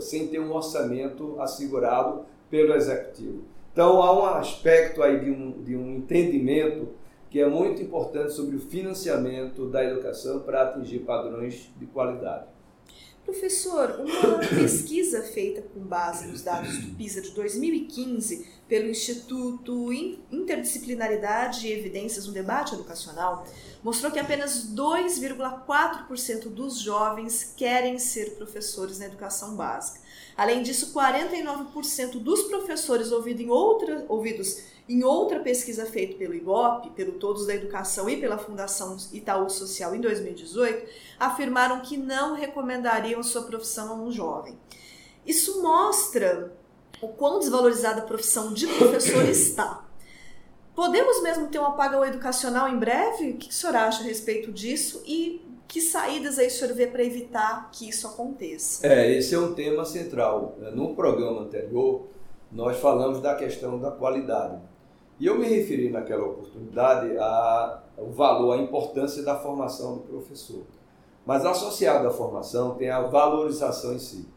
sem 0.00 0.28
ter 0.28 0.40
um 0.40 0.52
orçamento 0.52 1.40
assegurado 1.40 2.22
pelo 2.50 2.74
executivo. 2.74 3.44
Então 3.74 4.00
há 4.00 4.16
um 4.16 4.24
aspecto 4.24 5.02
aí 5.02 5.18
de 5.18 5.32
um, 5.32 5.62
de 5.64 5.74
um 5.74 5.96
entendimento 5.96 6.90
que 7.28 7.40
é 7.40 7.48
muito 7.48 7.82
importante 7.82 8.32
sobre 8.32 8.54
o 8.54 8.60
financiamento 8.60 9.66
da 9.66 9.84
educação 9.84 10.38
para 10.38 10.62
atingir 10.62 11.00
padrões 11.00 11.68
de 11.76 11.84
qualidade. 11.86 12.46
Professor, 13.24 13.98
uma 13.98 14.38
pesquisa 14.46 15.22
feita 15.22 15.60
com 15.60 15.80
base 15.80 16.28
nos 16.28 16.42
dados 16.42 16.78
do 16.78 16.94
PISA 16.94 17.20
de 17.20 17.32
2015 17.32 18.46
pelo 18.68 18.88
Instituto 18.88 19.92
Interdisciplinaridade 20.30 21.66
e 21.66 21.72
Evidências 21.72 22.28
no 22.28 22.32
Debate 22.32 22.74
Educacional 22.74 23.44
mostrou 23.82 24.12
que 24.12 24.20
apenas 24.20 24.72
2,4% 24.72 26.44
dos 26.44 26.78
jovens 26.78 27.52
querem 27.56 27.98
ser 27.98 28.36
professores 28.36 29.00
na 29.00 29.06
educação 29.06 29.56
básica. 29.56 30.03
Além 30.36 30.62
disso, 30.62 30.92
49% 30.92 32.18
dos 32.18 32.42
professores 32.44 33.12
ouvido 33.12 33.40
em 33.40 33.50
outra, 33.50 34.04
ouvidos 34.08 34.58
em 34.88 35.02
outra 35.04 35.40
pesquisa 35.40 35.86
feita 35.86 36.16
pelo 36.16 36.34
IBOP, 36.34 36.90
pelo 36.90 37.12
Todos 37.12 37.46
da 37.46 37.54
Educação 37.54 38.08
e 38.08 38.16
pela 38.20 38.36
Fundação 38.36 38.96
Itaú 39.12 39.48
Social 39.48 39.94
em 39.94 40.00
2018, 40.00 40.88
afirmaram 41.18 41.80
que 41.80 41.96
não 41.96 42.34
recomendariam 42.34 43.22
sua 43.22 43.42
profissão 43.42 43.90
a 43.90 43.94
um 43.94 44.10
jovem. 44.10 44.58
Isso 45.24 45.62
mostra 45.62 46.52
o 47.00 47.08
quão 47.08 47.38
desvalorizada 47.38 48.00
a 48.00 48.04
profissão 48.04 48.52
de 48.52 48.66
professor 48.66 49.24
está. 49.28 49.84
Podemos 50.74 51.22
mesmo 51.22 51.46
ter 51.46 51.60
um 51.60 51.66
apagão 51.66 52.04
educacional 52.04 52.68
em 52.68 52.76
breve? 52.76 53.30
O 53.30 53.36
que 53.36 53.48
o 53.48 53.52
senhor 53.52 53.76
acha 53.76 54.02
a 54.02 54.06
respeito 54.06 54.50
disso? 54.50 55.02
E 55.06 55.43
que 55.66 55.80
saídas 55.80 56.38
aí 56.38 56.46
o 56.46 56.50
senhor 56.50 56.74
vê 56.74 56.86
para 56.86 57.02
evitar 57.02 57.70
que 57.72 57.88
isso 57.88 58.06
aconteça? 58.06 58.86
É, 58.86 59.10
esse 59.10 59.34
é 59.34 59.38
um 59.38 59.54
tema 59.54 59.84
central. 59.84 60.56
No 60.72 60.94
programa 60.94 61.42
anterior, 61.42 62.06
nós 62.52 62.78
falamos 62.78 63.20
da 63.20 63.34
questão 63.34 63.78
da 63.78 63.90
qualidade. 63.90 64.58
E 65.18 65.26
eu 65.26 65.38
me 65.38 65.46
referi 65.46 65.90
naquela 65.90 66.24
oportunidade 66.24 67.16
ao 67.18 68.10
valor, 68.10 68.52
à 68.52 68.58
importância 68.58 69.22
da 69.22 69.36
formação 69.36 69.96
do 69.96 70.00
professor. 70.00 70.64
Mas 71.24 71.44
associado 71.44 72.06
à 72.06 72.10
formação 72.10 72.74
tem 72.74 72.90
a 72.90 73.00
valorização 73.00 73.94
em 73.94 73.98
si. 73.98 74.28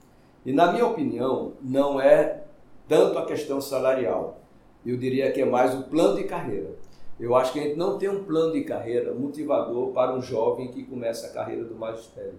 E 0.46 0.53
na 0.53 0.72
minha 0.72 0.86
opinião, 0.86 1.53
não 1.62 2.00
é 2.00 2.43
tanto 2.88 3.19
a 3.19 3.25
questão 3.25 3.60
salarial. 3.60 4.39
Eu 4.86 4.96
diria 4.96 5.31
que 5.31 5.41
é 5.41 5.46
mais 5.46 5.75
o 5.77 5.84
plano 5.84 6.15
de 6.15 6.24
carreira. 6.24 6.75
Eu 7.19 7.36
acho 7.36 7.53
que 7.53 7.59
a 7.59 7.63
gente 7.63 7.75
não 7.75 7.97
tem 7.97 8.09
um 8.09 8.24
plano 8.24 8.53
de 8.53 8.63
carreira 8.63 9.13
motivador 9.13 9.91
para 9.91 10.13
um 10.13 10.21
jovem 10.21 10.67
que 10.67 10.83
começa 10.83 11.27
a 11.27 11.29
carreira 11.31 11.63
do 11.63 11.75
magistério. 11.75 12.36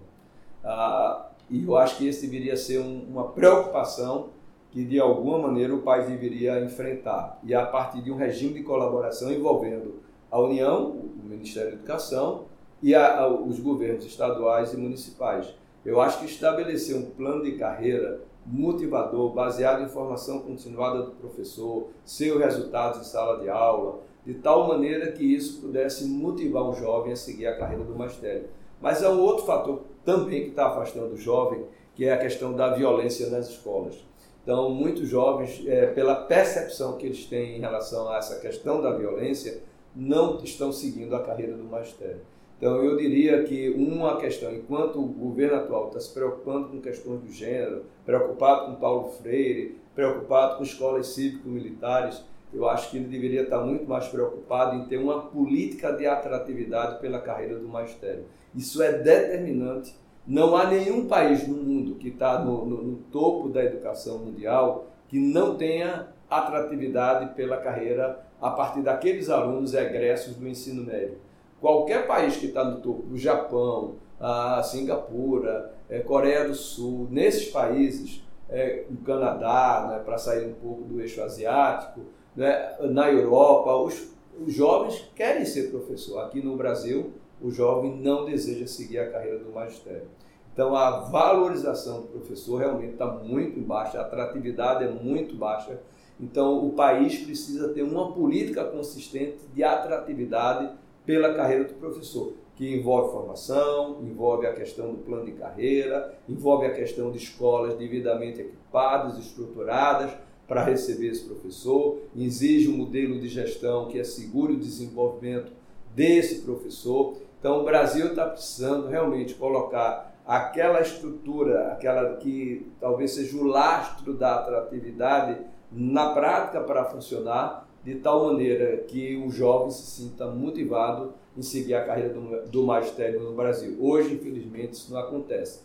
Ah, 0.63 1.29
e 1.49 1.63
eu 1.65 1.75
acho 1.75 1.97
que 1.97 2.07
esse 2.07 2.27
deveria 2.27 2.55
ser 2.55 2.79
um, 2.79 3.05
uma 3.09 3.29
preocupação 3.29 4.29
que, 4.71 4.85
de 4.85 4.99
alguma 4.99 5.39
maneira, 5.39 5.73
o 5.73 5.81
país 5.81 6.07
deveria 6.07 6.63
enfrentar. 6.63 7.39
E 7.43 7.53
a 7.53 7.65
partir 7.65 8.01
de 8.01 8.11
um 8.11 8.15
regime 8.15 8.53
de 8.53 8.63
colaboração 8.63 9.31
envolvendo 9.31 9.95
a 10.31 10.39
União, 10.39 10.91
o 10.91 11.23
Ministério 11.23 11.71
da 11.71 11.77
Educação 11.77 12.45
e 12.81 12.95
a, 12.95 13.19
a, 13.19 13.27
os 13.27 13.59
governos 13.59 14.05
estaduais 14.05 14.73
e 14.73 14.77
municipais. 14.77 15.53
Eu 15.83 15.99
acho 15.99 16.19
que 16.19 16.25
estabelecer 16.25 16.95
um 16.95 17.09
plano 17.11 17.43
de 17.43 17.53
carreira 17.53 18.21
motivador, 18.45 19.33
baseado 19.33 19.83
em 19.83 19.89
formação 19.89 20.39
continuada 20.39 21.03
do 21.03 21.11
professor, 21.11 21.89
seus 22.05 22.39
resultados 22.39 23.01
em 23.01 23.03
sala 23.03 23.39
de 23.39 23.49
aula, 23.49 23.99
de 24.25 24.35
tal 24.35 24.67
maneira 24.67 25.11
que 25.11 25.23
isso 25.23 25.61
pudesse 25.61 26.05
motivar 26.05 26.63
o 26.63 26.73
jovem 26.73 27.13
a 27.13 27.15
seguir 27.15 27.47
a 27.47 27.57
carreira 27.57 27.83
do 27.83 27.95
magistério. 27.95 28.47
Mas 28.81 29.03
há 29.03 29.09
um 29.09 29.19
outro 29.21 29.45
fator 29.45 29.83
também 30.05 30.43
que 30.43 30.49
está 30.49 30.67
afastando 30.67 31.13
o 31.13 31.17
jovem, 31.17 31.65
que 31.95 32.05
é 32.05 32.13
a 32.13 32.17
questão 32.17 32.53
da 32.53 32.73
violência 32.73 33.29
nas 33.29 33.49
escolas. 33.49 33.95
Então, 34.43 34.69
muitos 34.69 35.07
jovens, 35.07 35.63
é, 35.67 35.87
pela 35.87 36.15
percepção 36.15 36.97
que 36.97 37.05
eles 37.05 37.25
têm 37.25 37.57
em 37.57 37.59
relação 37.59 38.09
a 38.09 38.17
essa 38.17 38.39
questão 38.39 38.81
da 38.81 38.91
violência, 38.91 39.61
não 39.95 40.41
estão 40.43 40.71
seguindo 40.71 41.15
a 41.15 41.23
carreira 41.23 41.55
do 41.55 41.63
magistério. 41.63 42.21
Então, 42.57 42.83
eu 42.83 42.97
diria 42.97 43.43
que 43.43 43.69
uma 43.69 44.17
questão, 44.17 44.53
enquanto 44.53 44.99
o 44.99 45.07
governo 45.07 45.57
atual 45.57 45.87
está 45.87 45.99
se 45.99 46.13
preocupando 46.13 46.69
com 46.69 46.81
questões 46.81 47.21
do 47.21 47.31
gênero, 47.31 47.85
preocupado 48.05 48.65
com 48.65 48.75
Paulo 48.79 49.09
Freire, 49.11 49.77
preocupado 49.95 50.57
com 50.57 50.63
escolas 50.63 51.07
cívico-militares, 51.07 52.23
eu 52.53 52.67
acho 52.67 52.89
que 52.89 52.97
ele 52.97 53.07
deveria 53.07 53.43
estar 53.43 53.59
muito 53.61 53.87
mais 53.87 54.07
preocupado 54.07 54.75
em 54.75 54.85
ter 54.85 54.97
uma 54.97 55.21
política 55.21 55.91
de 55.91 56.07
atratividade 56.07 56.99
pela 56.99 57.19
carreira 57.19 57.57
do 57.57 57.67
magistério. 57.67 58.25
Isso 58.55 58.81
é 58.81 58.91
determinante. 58.93 59.95
Não 60.25 60.55
há 60.55 60.65
nenhum 60.67 61.07
país 61.07 61.47
no 61.47 61.55
mundo 61.55 61.95
que 61.95 62.09
está 62.09 62.39
no, 62.39 62.65
no, 62.65 62.83
no 62.83 62.97
topo 63.11 63.49
da 63.49 63.63
educação 63.63 64.19
mundial 64.19 64.87
que 65.07 65.19
não 65.19 65.55
tenha 65.55 66.07
atratividade 66.29 67.33
pela 67.35 67.57
carreira 67.57 68.19
a 68.41 68.51
partir 68.51 68.81
daqueles 68.81 69.29
alunos 69.29 69.73
egressos 69.73 70.35
do 70.35 70.47
ensino 70.47 70.83
médio. 70.83 71.17
Qualquer 71.59 72.07
país 72.07 72.37
que 72.37 72.47
está 72.47 72.63
no 72.63 72.79
topo, 72.79 73.11
o 73.11 73.17
Japão, 73.17 73.95
a 74.19 74.61
Singapura, 74.63 75.73
é, 75.89 75.99
Coreia 75.99 76.47
do 76.47 76.55
Sul, 76.55 77.07
nesses 77.09 77.49
países, 77.49 78.23
é, 78.49 78.85
o 78.89 78.97
Canadá, 79.03 79.87
né, 79.89 79.99
para 80.03 80.17
sair 80.17 80.47
um 80.47 80.53
pouco 80.53 80.83
do 80.83 81.01
eixo 81.01 81.21
asiático, 81.21 82.01
né, 82.35 82.75
na 82.91 83.11
Europa, 83.11 83.75
os, 83.75 84.09
os 84.45 84.53
jovens 84.53 85.09
querem 85.15 85.45
ser 85.45 85.69
professor. 85.69 86.19
Aqui 86.19 86.41
no 86.41 86.55
Brasil, 86.55 87.13
o 87.41 87.51
jovem 87.51 87.95
não 87.97 88.25
deseja 88.25 88.67
seguir 88.67 88.99
a 88.99 89.09
carreira 89.09 89.39
do 89.39 89.51
magistério. 89.51 90.07
Então, 90.53 90.75
a 90.75 91.01
valorização 91.01 92.01
do 92.01 92.07
professor 92.07 92.57
realmente 92.57 92.93
está 92.93 93.05
muito 93.05 93.61
baixa, 93.61 93.99
a 93.99 94.01
atratividade 94.01 94.83
é 94.83 94.89
muito 94.89 95.35
baixa. 95.35 95.79
Então, 96.19 96.65
o 96.65 96.73
país 96.73 97.19
precisa 97.19 97.69
ter 97.69 97.81
uma 97.81 98.11
política 98.11 98.65
consistente 98.65 99.37
de 99.53 99.63
atratividade 99.63 100.69
pela 101.05 101.33
carreira 101.33 101.63
do 101.63 101.75
professor, 101.75 102.33
que 102.55 102.75
envolve 102.75 103.13
formação, 103.13 104.01
envolve 104.01 104.45
a 104.45 104.53
questão 104.53 104.91
do 104.91 104.97
plano 104.97 105.25
de 105.25 105.31
carreira, 105.31 106.13
envolve 106.27 106.65
a 106.65 106.73
questão 106.73 107.09
de 107.09 107.19
escolas 107.19 107.75
devidamente 107.75 108.41
equipadas, 108.41 109.17
estruturadas 109.17 110.11
para 110.49 110.63
receber 110.63 111.09
esse 111.09 111.25
professor, 111.25 111.99
exige 112.17 112.67
um 112.69 112.75
modelo 112.75 113.19
de 113.19 113.27
gestão 113.27 113.87
que 113.87 113.99
assegure 113.99 114.53
o 114.53 114.59
desenvolvimento 114.59 115.51
desse 115.95 116.41
professor. 116.41 117.17
Então, 117.39 117.61
o 117.61 117.63
Brasil 117.63 118.07
está 118.07 118.25
precisando 118.25 118.87
realmente 118.87 119.35
colocar 119.35 120.19
aquela 120.25 120.81
estrutura, 120.81 121.71
aquela 121.71 122.15
que 122.17 122.67
talvez 122.81 123.11
seja 123.11 123.37
o 123.37 123.43
lastro 123.43 124.13
da 124.13 124.35
atratividade 124.39 125.37
na 125.71 126.13
prática 126.13 126.61
para 126.61 126.83
funcionar 126.85 127.69
de 127.83 127.95
tal 127.95 128.25
maneira 128.25 128.77
que 128.77 129.15
o 129.17 129.29
jovem 129.29 129.69
se 129.69 129.83
sinta 129.83 130.25
motivado 130.27 131.13
em 131.37 131.43
seguir 131.43 131.75
a 131.75 131.85
carreira 131.85 132.11
do, 132.11 132.49
do 132.49 132.63
magistério 132.63 133.21
no 133.21 133.33
Brasil. 133.33 133.77
Hoje, 133.79 134.15
infelizmente, 134.15 134.73
isso 134.73 134.91
não 134.91 134.99
acontece. 134.99 135.61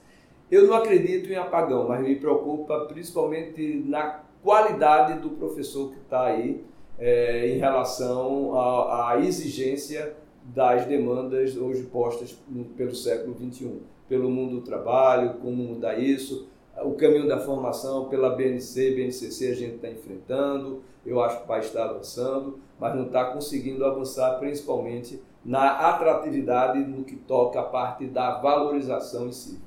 Eu 0.51 0.67
não 0.67 0.75
acredito 0.75 1.31
em 1.33 1.37
apagão, 1.37 1.89
mas 1.89 2.03
me 2.03 2.17
preocupa 2.17 2.85
principalmente 2.87 3.83
na 3.87 4.24
qualidade 4.45 5.21
do 5.21 5.31
professor 5.31 5.91
que 5.91 5.99
está 5.99 6.27
aí 6.27 6.63
é, 6.99 7.49
em 7.49 7.59
relação 7.59 8.55
à, 8.55 9.13
à, 9.13 9.21
exigência 9.21 10.15
das 10.45 10.85
demandas 10.85 11.57
hoje 11.57 11.85
postas 11.85 12.39
pelo 12.77 12.95
século 12.95 13.35
XXI, 13.35 13.81
pelo 14.07 14.31
mundo 14.31 14.57
do 14.57 14.61
trabalho, 14.61 15.39
como 15.41 15.57
mudar 15.57 15.99
isso, 15.99 16.47
o 16.83 16.93
caminho 16.93 17.27
da 17.27 17.41
formação 17.41 18.09
pela 18.11 18.37
BNC, 18.37 18.95
BNCC 18.95 19.47
a 19.49 19.55
gente 19.55 19.77
está 19.77 19.89
enfrentando, 19.89 20.83
eu 21.07 21.23
acho 21.23 21.41
que 21.41 21.49
país 21.49 21.65
está 21.67 21.85
avançando, 21.85 22.59
mas 22.79 22.95
não 22.95 23.07
está 23.07 23.25
conseguindo 23.33 23.85
avançar 23.85 24.39
principalmente 24.39 25.23
na 25.43 25.91
atratividade 25.91 26.79
no 26.81 27.03
que 27.03 27.17
toca 27.17 27.61
a 27.61 27.65
parte 27.65 28.07
da 28.07 28.39
valorização 28.41 29.29
em 29.29 29.33
si. 29.33 29.59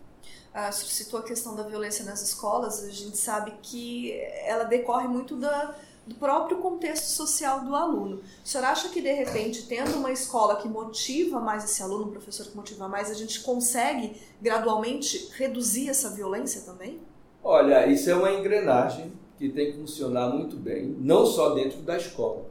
Ah, 0.60 0.72
você 0.72 0.88
citou 0.88 1.20
a 1.20 1.24
questão 1.24 1.56
da 1.56 1.62
violência 1.62 2.04
nas 2.04 2.20
escolas, 2.24 2.84
a 2.84 2.89
gente 2.89 3.15
sabe 3.15 3.54
que 3.62 4.12
ela 4.43 4.63
decorre 4.63 5.08
muito 5.08 5.36
da, 5.36 5.76
do 6.04 6.15
próprio 6.15 6.58
contexto 6.58 7.06
social 7.06 7.63
do 7.63 7.76
aluno. 7.76 8.24
O 8.43 8.48
senhor 8.48 8.63
acha 8.63 8.89
que, 8.89 9.00
de 9.00 9.13
repente, 9.13 9.67
tendo 9.67 9.96
uma 10.00 10.12
escola 10.12 10.56
que 10.56 10.67
motiva 10.67 11.39
mais 11.39 11.63
esse 11.63 11.84
aluno, 11.84 12.06
um 12.06 12.10
professor 12.10 12.48
que 12.48 12.58
motiva 12.58 12.88
mais, 12.88 13.12
a 13.12 13.13
gente 13.13 13.41
consegue 13.41 14.20
gradualmente 14.41 15.30
reduzir 15.38 15.89
essa 15.89 16.10
violência 16.10 16.62
também? 16.62 17.00
Olha, 17.43 17.86
isso 17.86 18.10
é 18.10 18.15
uma 18.15 18.32
engrenagem 18.32 19.13
que 19.38 19.50
tem 19.50 19.74
que 19.74 19.78
funcionar 19.78 20.30
muito 20.30 20.56
bem, 20.56 20.88
não 20.98 21.24
só 21.24 21.54
dentro 21.54 21.84
da 21.84 21.98
escola, 21.98 22.50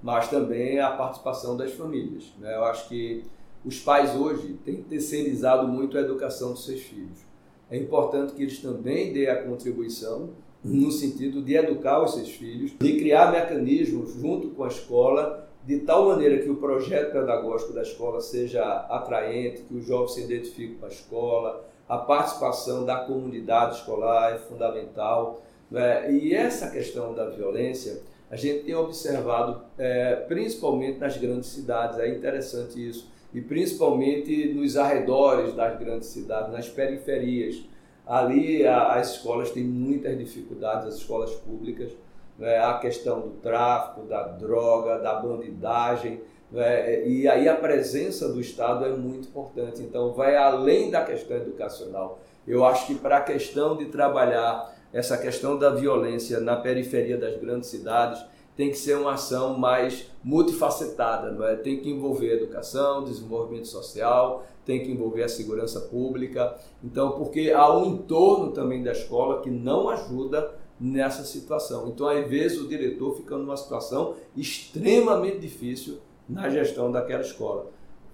mas 0.00 0.30
também 0.30 0.78
a 0.78 0.92
participação 0.92 1.56
das 1.56 1.72
famílias. 1.72 2.32
Né? 2.38 2.54
Eu 2.54 2.62
acho 2.66 2.88
que 2.88 3.24
os 3.64 3.80
pais 3.80 4.14
hoje 4.14 4.56
têm 4.64 4.84
terceirizado 4.84 5.66
muito 5.66 5.98
a 5.98 6.00
educação 6.00 6.52
dos 6.52 6.64
seus 6.64 6.82
filhos. 6.82 7.28
É 7.70 7.76
importante 7.76 8.32
que 8.34 8.42
eles 8.42 8.58
também 8.58 9.12
dêem 9.12 9.28
a 9.28 9.44
contribuição 9.44 10.30
no 10.62 10.90
sentido 10.90 11.40
de 11.42 11.54
educar 11.54 12.02
os 12.02 12.14
seus 12.14 12.30
filhos, 12.30 12.72
de 12.78 12.96
criar 12.98 13.32
mecanismos 13.32 14.12
junto 14.14 14.48
com 14.50 14.64
a 14.64 14.68
escola, 14.68 15.48
de 15.64 15.78
tal 15.80 16.06
maneira 16.06 16.38
que 16.38 16.50
o 16.50 16.56
projeto 16.56 17.12
pedagógico 17.12 17.72
da 17.72 17.82
escola 17.82 18.20
seja 18.20 18.62
atraente, 18.62 19.62
que 19.62 19.74
o 19.74 19.80
jovem 19.80 20.08
se 20.08 20.22
identifique 20.22 20.74
com 20.74 20.86
a 20.86 20.88
escola, 20.88 21.64
a 21.88 21.98
participação 21.98 22.84
da 22.84 22.96
comunidade 22.96 23.76
escolar 23.76 24.34
é 24.34 24.38
fundamental. 24.38 25.42
Né? 25.70 26.12
E 26.12 26.34
essa 26.34 26.70
questão 26.70 27.14
da 27.14 27.28
violência, 27.28 28.02
a 28.30 28.36
gente 28.36 28.64
tem 28.64 28.74
observado 28.74 29.62
é, 29.76 30.16
principalmente 30.16 30.98
nas 30.98 31.16
grandes 31.16 31.50
cidades, 31.50 31.98
é 31.98 32.08
interessante 32.08 32.88
isso, 32.88 33.09
e 33.32 33.40
principalmente 33.40 34.52
nos 34.52 34.76
arredores 34.76 35.54
das 35.54 35.78
grandes 35.78 36.08
cidades, 36.08 36.52
nas 36.52 36.68
periferias. 36.68 37.62
Ali 38.06 38.66
a, 38.66 38.94
as 38.94 39.12
escolas 39.12 39.50
têm 39.50 39.64
muitas 39.64 40.18
dificuldades, 40.18 40.86
as 40.86 40.94
escolas 40.96 41.32
públicas, 41.32 41.92
né? 42.38 42.58
a 42.58 42.78
questão 42.78 43.20
do 43.20 43.30
tráfico, 43.42 44.06
da 44.06 44.22
droga, 44.22 44.98
da 44.98 45.14
bandidagem, 45.14 46.20
né? 46.50 47.06
e 47.06 47.28
aí 47.28 47.48
a 47.48 47.54
presença 47.54 48.28
do 48.28 48.40
Estado 48.40 48.84
é 48.84 48.90
muito 48.90 49.28
importante. 49.28 49.82
Então, 49.82 50.12
vai 50.12 50.36
além 50.36 50.90
da 50.90 51.04
questão 51.04 51.36
educacional. 51.36 52.18
Eu 52.46 52.64
acho 52.64 52.86
que 52.86 52.94
para 52.96 53.18
a 53.18 53.20
questão 53.20 53.76
de 53.76 53.86
trabalhar 53.86 54.74
essa 54.92 55.16
questão 55.16 55.56
da 55.56 55.70
violência 55.70 56.40
na 56.40 56.56
periferia 56.56 57.16
das 57.16 57.36
grandes 57.36 57.68
cidades 57.68 58.24
tem 58.60 58.68
que 58.68 58.76
ser 58.76 58.98
uma 58.98 59.14
ação 59.14 59.56
mais 59.56 60.10
multifacetada, 60.22 61.32
não 61.32 61.46
é? 61.46 61.56
Tem 61.56 61.80
que 61.80 61.88
envolver 61.88 62.30
educação, 62.30 63.04
desenvolvimento 63.04 63.66
social, 63.66 64.44
tem 64.66 64.84
que 64.84 64.92
envolver 64.92 65.22
a 65.22 65.30
segurança 65.30 65.80
pública. 65.80 66.54
Então, 66.84 67.12
porque 67.12 67.50
há 67.52 67.74
um 67.74 67.86
entorno 67.86 68.52
também 68.52 68.82
da 68.82 68.92
escola 68.92 69.40
que 69.40 69.48
não 69.48 69.88
ajuda 69.88 70.54
nessa 70.78 71.24
situação. 71.24 71.88
Então, 71.88 72.06
às 72.06 72.28
vezes, 72.28 72.60
o 72.60 72.68
diretor 72.68 73.16
fica 73.16 73.34
numa 73.34 73.56
situação 73.56 74.16
extremamente 74.36 75.38
difícil 75.38 75.96
na 76.28 76.50
gestão 76.50 76.92
daquela 76.92 77.22
escola. 77.22 77.70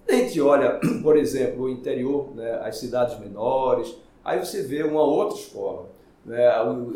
A 0.07 0.13
gente 0.13 0.39
olha, 0.39 0.79
por 1.03 1.17
exemplo, 1.17 1.65
o 1.65 1.69
interior, 1.69 2.33
né, 2.33 2.53
as 2.63 2.77
cidades 2.77 3.19
menores, 3.19 3.93
aí 4.23 4.39
você 4.39 4.61
vê 4.61 4.81
uma 4.81 5.03
outra 5.03 5.37
escola. 5.37 5.89
Né, 6.23 6.47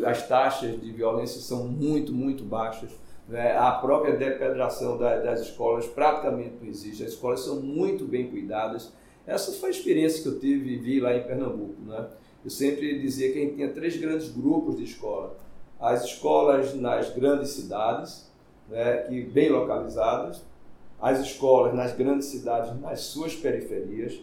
as 0.06 0.26
taxas 0.26 0.80
de 0.80 0.90
violência 0.90 1.38
são 1.38 1.68
muito, 1.68 2.14
muito 2.14 2.42
baixas. 2.42 3.02
Né, 3.28 3.56
a 3.56 3.72
própria 3.72 4.16
depedração 4.16 4.98
das 4.98 5.40
escolas 5.40 5.86
praticamente 5.86 6.56
não 6.60 6.68
existe. 6.68 7.04
As 7.04 7.10
escolas 7.10 7.40
são 7.40 7.60
muito 7.60 8.04
bem 8.04 8.28
cuidadas. 8.28 8.92
Essa 9.26 9.52
foi 9.52 9.68
a 9.68 9.72
experiência 9.72 10.22
que 10.22 10.28
eu 10.28 10.40
tive 10.40 10.74
e 10.74 10.76
vi 10.76 11.00
lá 11.00 11.14
em 11.14 11.22
Pernambuco. 11.22 11.80
Né? 11.82 12.08
Eu 12.44 12.50
sempre 12.50 12.98
dizia 12.98 13.32
que 13.32 13.38
a 13.38 13.42
gente 13.42 13.54
tinha 13.54 13.68
três 13.68 13.96
grandes 13.96 14.28
grupos 14.28 14.76
de 14.76 14.84
escola. 14.84 15.36
As 15.78 16.04
escolas 16.04 16.74
nas 16.74 17.10
grandes 17.14 17.50
cidades, 17.50 18.30
né, 18.68 18.98
que 18.98 19.22
bem 19.22 19.48
localizadas, 19.48 20.42
as 21.00 21.20
escolas 21.20 21.74
nas 21.74 21.92
grandes 21.92 22.26
cidades, 22.26 22.80
nas 22.80 23.00
suas 23.00 23.34
periferias, 23.34 24.20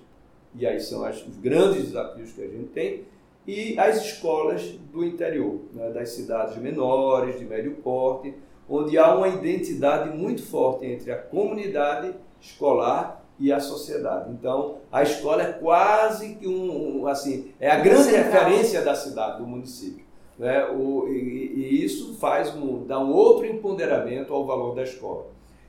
e 0.55 0.65
aí 0.65 0.79
são 0.79 1.03
as, 1.03 1.25
os 1.25 1.37
grandes 1.37 1.85
desafios 1.85 2.31
que 2.31 2.41
a 2.41 2.47
gente 2.47 2.69
tem, 2.69 3.03
e 3.45 3.77
as 3.77 4.05
escolas 4.05 4.61
do 4.91 5.03
interior, 5.03 5.59
né, 5.73 5.89
das 5.91 6.09
cidades 6.09 6.57
menores, 6.57 7.37
de 7.37 7.45
médio 7.45 7.75
porte, 7.83 8.33
onde 8.69 8.97
há 8.97 9.15
uma 9.15 9.27
identidade 9.27 10.15
muito 10.15 10.43
forte 10.43 10.85
entre 10.85 11.11
a 11.11 11.17
comunidade 11.17 12.13
escolar 12.39 13.25
e 13.39 13.51
a 13.51 13.59
sociedade. 13.59 14.31
Então, 14.31 14.77
a 14.91 15.01
escola 15.01 15.41
é 15.41 15.53
quase 15.53 16.35
que 16.35 16.47
um, 16.47 17.07
assim, 17.07 17.51
é 17.59 17.71
a 17.71 17.79
grande 17.79 18.11
referência 18.11 18.81
da 18.81 18.93
cidade, 18.93 19.37
do 19.37 19.47
município. 19.47 20.05
Né? 20.37 20.65
O, 20.65 21.07
e, 21.07 21.53
e, 21.55 21.83
isso 21.83 22.15
faz 22.15 22.53
um, 22.55 22.85
dá 22.85 22.99
um 22.99 23.11
outro 23.11 23.45
empoderamento 23.45 24.33
ao 24.33 24.45
valor 24.45 24.75
da 24.75 24.83
escola. 24.83 25.27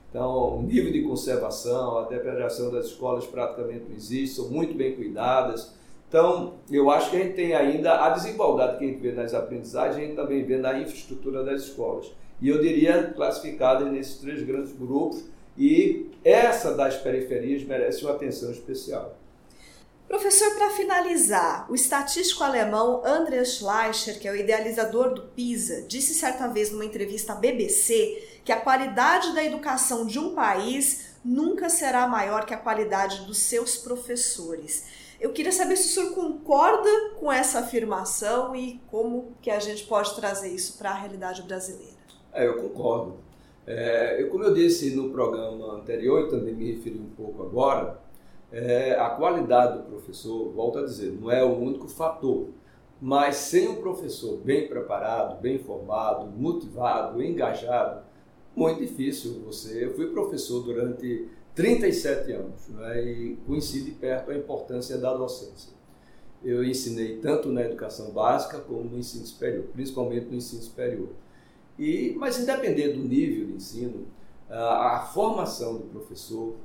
Então, 0.09 0.59
o 0.59 0.61
nível 0.61 0.91
de 0.91 1.01
conservação, 1.03 1.97
a 1.99 2.03
depredação 2.03 2.69
das 2.69 2.87
escolas 2.87 3.25
praticamente 3.25 3.85
não 3.87 3.95
existe, 3.95 4.35
são 4.35 4.49
muito 4.49 4.73
bem 4.73 4.93
cuidadas. 4.93 5.73
Então, 6.09 6.55
eu 6.69 6.91
acho 6.91 7.09
que 7.09 7.15
a 7.15 7.19
gente 7.19 7.35
tem 7.35 7.53
ainda 7.53 8.05
a 8.05 8.09
desigualdade 8.09 8.77
que 8.77 8.83
a 8.83 8.87
gente 8.87 8.99
vê 8.99 9.13
nas 9.13 9.33
aprendizagens, 9.33 9.95
a 9.95 9.99
gente 10.01 10.15
também 10.15 10.43
vê 10.43 10.57
na 10.57 10.77
infraestrutura 10.77 11.41
das 11.43 11.61
escolas. 11.61 12.11
E 12.41 12.49
eu 12.49 12.61
diria 12.61 13.13
classificadas 13.15 13.91
nesses 13.91 14.15
três 14.15 14.41
grandes 14.43 14.71
grupos, 14.73 15.23
e 15.57 16.09
essa 16.23 16.73
das 16.73 16.95
periferias 16.95 17.63
merece 17.63 18.03
uma 18.03 18.13
atenção 18.13 18.51
especial. 18.51 19.17
Professor, 20.07 20.53
para 20.55 20.71
finalizar, 20.71 21.71
o 21.71 21.75
estatístico 21.75 22.43
alemão 22.43 23.01
Andreas 23.05 23.55
Schleicher, 23.55 24.19
que 24.19 24.27
é 24.27 24.31
o 24.31 24.35
idealizador 24.35 25.13
do 25.13 25.21
PISA, 25.27 25.83
disse 25.83 26.13
certa 26.13 26.49
vez 26.49 26.69
numa 26.69 26.83
entrevista 26.83 27.31
à 27.31 27.35
BBC 27.35 28.41
que 28.43 28.51
a 28.51 28.59
qualidade 28.59 29.33
da 29.33 29.41
educação 29.41 30.05
de 30.05 30.19
um 30.19 30.35
país 30.35 31.15
nunca 31.23 31.69
será 31.69 32.07
maior 32.07 32.45
que 32.45 32.53
a 32.53 32.57
qualidade 32.57 33.25
dos 33.25 33.37
seus 33.37 33.77
professores. 33.77 34.83
Eu 35.17 35.31
queria 35.31 35.51
saber 35.51 35.77
se 35.77 35.87
o 35.87 35.93
senhor 35.93 36.13
concorda 36.13 36.89
com 37.17 37.31
essa 37.31 37.59
afirmação 37.59 38.53
e 38.53 38.81
como 38.91 39.33
que 39.41 39.49
a 39.49 39.59
gente 39.59 39.83
pode 39.83 40.13
trazer 40.15 40.49
isso 40.49 40.77
para 40.77 40.89
a 40.89 40.95
realidade 40.95 41.43
brasileira. 41.43 42.00
É, 42.33 42.47
eu 42.47 42.55
concordo. 42.55 43.15
É, 43.65 44.23
como 44.31 44.43
eu 44.43 44.53
disse 44.53 44.95
no 44.95 45.09
programa 45.11 45.75
anterior 45.75 46.27
e 46.27 46.29
também 46.29 46.53
me 46.53 46.71
referi 46.71 46.99
um 46.99 47.09
pouco 47.15 47.43
agora, 47.43 47.99
é, 48.51 48.93
a 48.93 49.09
qualidade 49.11 49.77
do 49.77 49.83
professor, 49.83 50.51
volto 50.51 50.79
a 50.79 50.83
dizer, 50.83 51.11
não 51.19 51.31
é 51.31 51.43
o 51.43 51.57
único 51.57 51.87
fator. 51.87 52.47
Mas 52.99 53.37
sem 53.37 53.67
um 53.67 53.75
professor 53.75 54.37
bem 54.37 54.67
preparado, 54.67 55.41
bem 55.41 55.57
formado, 55.57 56.27
motivado, 56.27 57.21
engajado, 57.21 58.03
muito 58.55 58.79
difícil 58.79 59.41
você. 59.45 59.85
Eu 59.85 59.95
fui 59.95 60.07
professor 60.07 60.61
durante 60.61 61.27
37 61.55 62.31
anos 62.31 62.67
né, 62.69 63.03
e 63.03 63.37
coincide 63.47 63.91
perto 63.91 64.31
a 64.31 64.35
importância 64.37 64.97
da 64.97 65.13
docência. 65.15 65.73
Eu 66.43 66.63
ensinei 66.63 67.17
tanto 67.17 67.49
na 67.49 67.61
educação 67.61 68.11
básica 68.11 68.59
como 68.59 68.83
no 68.83 68.97
ensino 68.97 69.25
superior, 69.25 69.65
principalmente 69.73 70.27
no 70.27 70.35
ensino 70.35 70.61
superior. 70.61 71.09
E, 71.77 72.15
mas 72.17 72.39
independente 72.39 72.97
do 72.97 73.03
nível 73.03 73.47
de 73.47 73.53
ensino, 73.53 74.05
a, 74.49 74.97
a 74.97 74.99
formação 75.05 75.77
do 75.77 75.85
professor, 75.85 76.55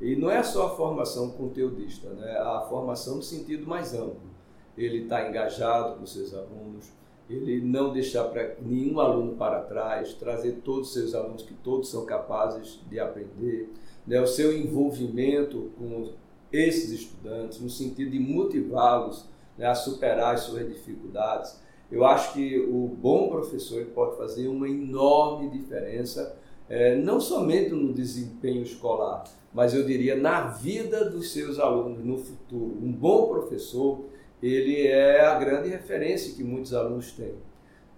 e 0.00 0.16
não 0.16 0.30
é 0.30 0.42
só 0.42 0.66
a 0.66 0.76
formação 0.76 1.30
conteudista, 1.30 2.08
né, 2.10 2.38
a 2.38 2.60
formação 2.68 3.16
no 3.16 3.22
sentido 3.22 3.66
mais 3.66 3.94
amplo. 3.94 4.30
Ele 4.76 5.02
está 5.02 5.28
engajado 5.28 5.98
com 5.98 6.06
seus 6.06 6.32
alunos, 6.32 6.90
ele 7.28 7.60
não 7.60 7.92
deixar 7.92 8.24
para 8.24 8.56
nenhum 8.60 8.98
aluno 8.98 9.36
para 9.36 9.60
trás, 9.60 10.14
trazer 10.14 10.60
todos 10.64 10.88
os 10.88 10.94
seus 10.94 11.14
alunos 11.14 11.42
que 11.42 11.54
todos 11.54 11.90
são 11.90 12.04
capazes 12.04 12.80
de 12.88 12.98
aprender, 12.98 13.70
né, 14.06 14.20
o 14.20 14.26
seu 14.26 14.56
envolvimento 14.56 15.70
com 15.78 16.12
esses 16.52 16.90
estudantes, 16.90 17.60
no 17.60 17.70
sentido 17.70 18.10
de 18.10 18.18
motivá-los 18.18 19.26
né, 19.56 19.66
a 19.66 19.74
superar 19.74 20.34
as 20.34 20.40
suas 20.40 20.66
dificuldades. 20.66 21.60
Eu 21.90 22.04
acho 22.04 22.34
que 22.34 22.58
o 22.58 22.86
bom 22.86 23.28
professor 23.28 23.84
pode 23.86 24.16
fazer 24.16 24.46
uma 24.48 24.68
enorme 24.68 25.50
diferença, 25.50 26.36
é, 26.68 26.94
não 26.94 27.20
somente 27.20 27.70
no 27.70 27.92
desempenho 27.92 28.62
escolar, 28.62 29.24
mas 29.52 29.74
eu 29.74 29.84
diria 29.84 30.14
na 30.14 30.42
vida 30.48 31.04
dos 31.10 31.32
seus 31.32 31.58
alunos 31.58 32.04
no 32.04 32.16
futuro. 32.16 32.78
Um 32.80 32.92
bom 32.92 33.26
professor 33.28 34.04
ele 34.42 34.86
é 34.86 35.20
a 35.20 35.38
grande 35.38 35.68
referência 35.68 36.34
que 36.34 36.42
muitos 36.42 36.72
alunos 36.72 37.12
têm. 37.12 37.34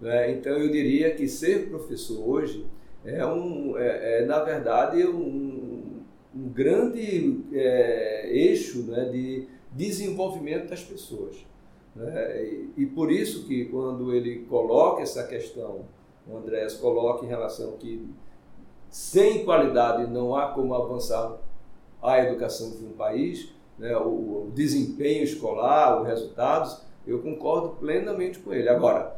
Né? 0.01 0.31
Então 0.31 0.53
eu 0.53 0.69
diria 0.69 1.13
que 1.13 1.27
ser 1.27 1.69
professor 1.69 2.27
hoje 2.27 2.65
é, 3.05 3.25
um, 3.25 3.77
é, 3.77 4.21
é 4.21 4.25
na 4.25 4.39
verdade, 4.39 5.05
um, 5.05 6.01
um 6.35 6.49
grande 6.49 7.41
é, 7.53 8.29
eixo 8.31 8.83
né, 8.83 9.05
de 9.05 9.47
desenvolvimento 9.71 10.69
das 10.69 10.83
pessoas. 10.83 11.45
Né? 11.95 12.43
E, 12.43 12.73
e, 12.77 12.85
por 12.85 13.11
isso 13.11 13.45
que 13.45 13.65
quando 13.65 14.13
ele 14.13 14.45
coloca 14.45 15.01
essa 15.01 15.23
questão, 15.25 15.85
o 16.27 16.37
Andrés 16.37 16.75
coloca 16.75 17.25
em 17.25 17.29
relação 17.29 17.73
que 17.73 18.09
sem 18.89 19.43
qualidade 19.43 20.09
não 20.11 20.35
há 20.35 20.47
como 20.47 20.73
avançar 20.73 21.37
a 22.01 22.19
educação 22.19 22.71
de 22.71 22.85
um 22.85 22.93
país, 22.93 23.53
né, 23.77 23.95
o, 23.97 24.47
o, 24.47 24.51
desempenho 24.53 25.23
escolar, 25.23 26.01
os 26.01 26.07
resultados, 26.07 26.81
eu 27.05 27.19
concordo 27.21 27.69
plenamente 27.69 28.39
com 28.39 28.53
ele. 28.53 28.69
Agora, 28.69 29.17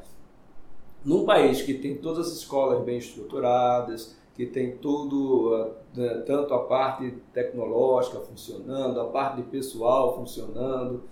num 1.04 1.26
país 1.26 1.62
que 1.62 1.74
tem 1.74 1.96
todas 1.98 2.28
as 2.28 2.34
escolas 2.38 2.84
bem 2.84 2.98
estruturadas, 2.98 4.16
que 4.34 4.46
tem 4.46 4.78
tudo, 4.78 5.72
né, 5.96 6.24
tanto 6.26 6.54
a 6.54 6.64
parte 6.64 7.12
tecnológica 7.34 8.20
funcionando, 8.20 9.00
a 9.00 9.06
parte 9.06 9.38
de 9.38 9.44
pessoal 9.44 10.16
funcionando, 10.16 11.04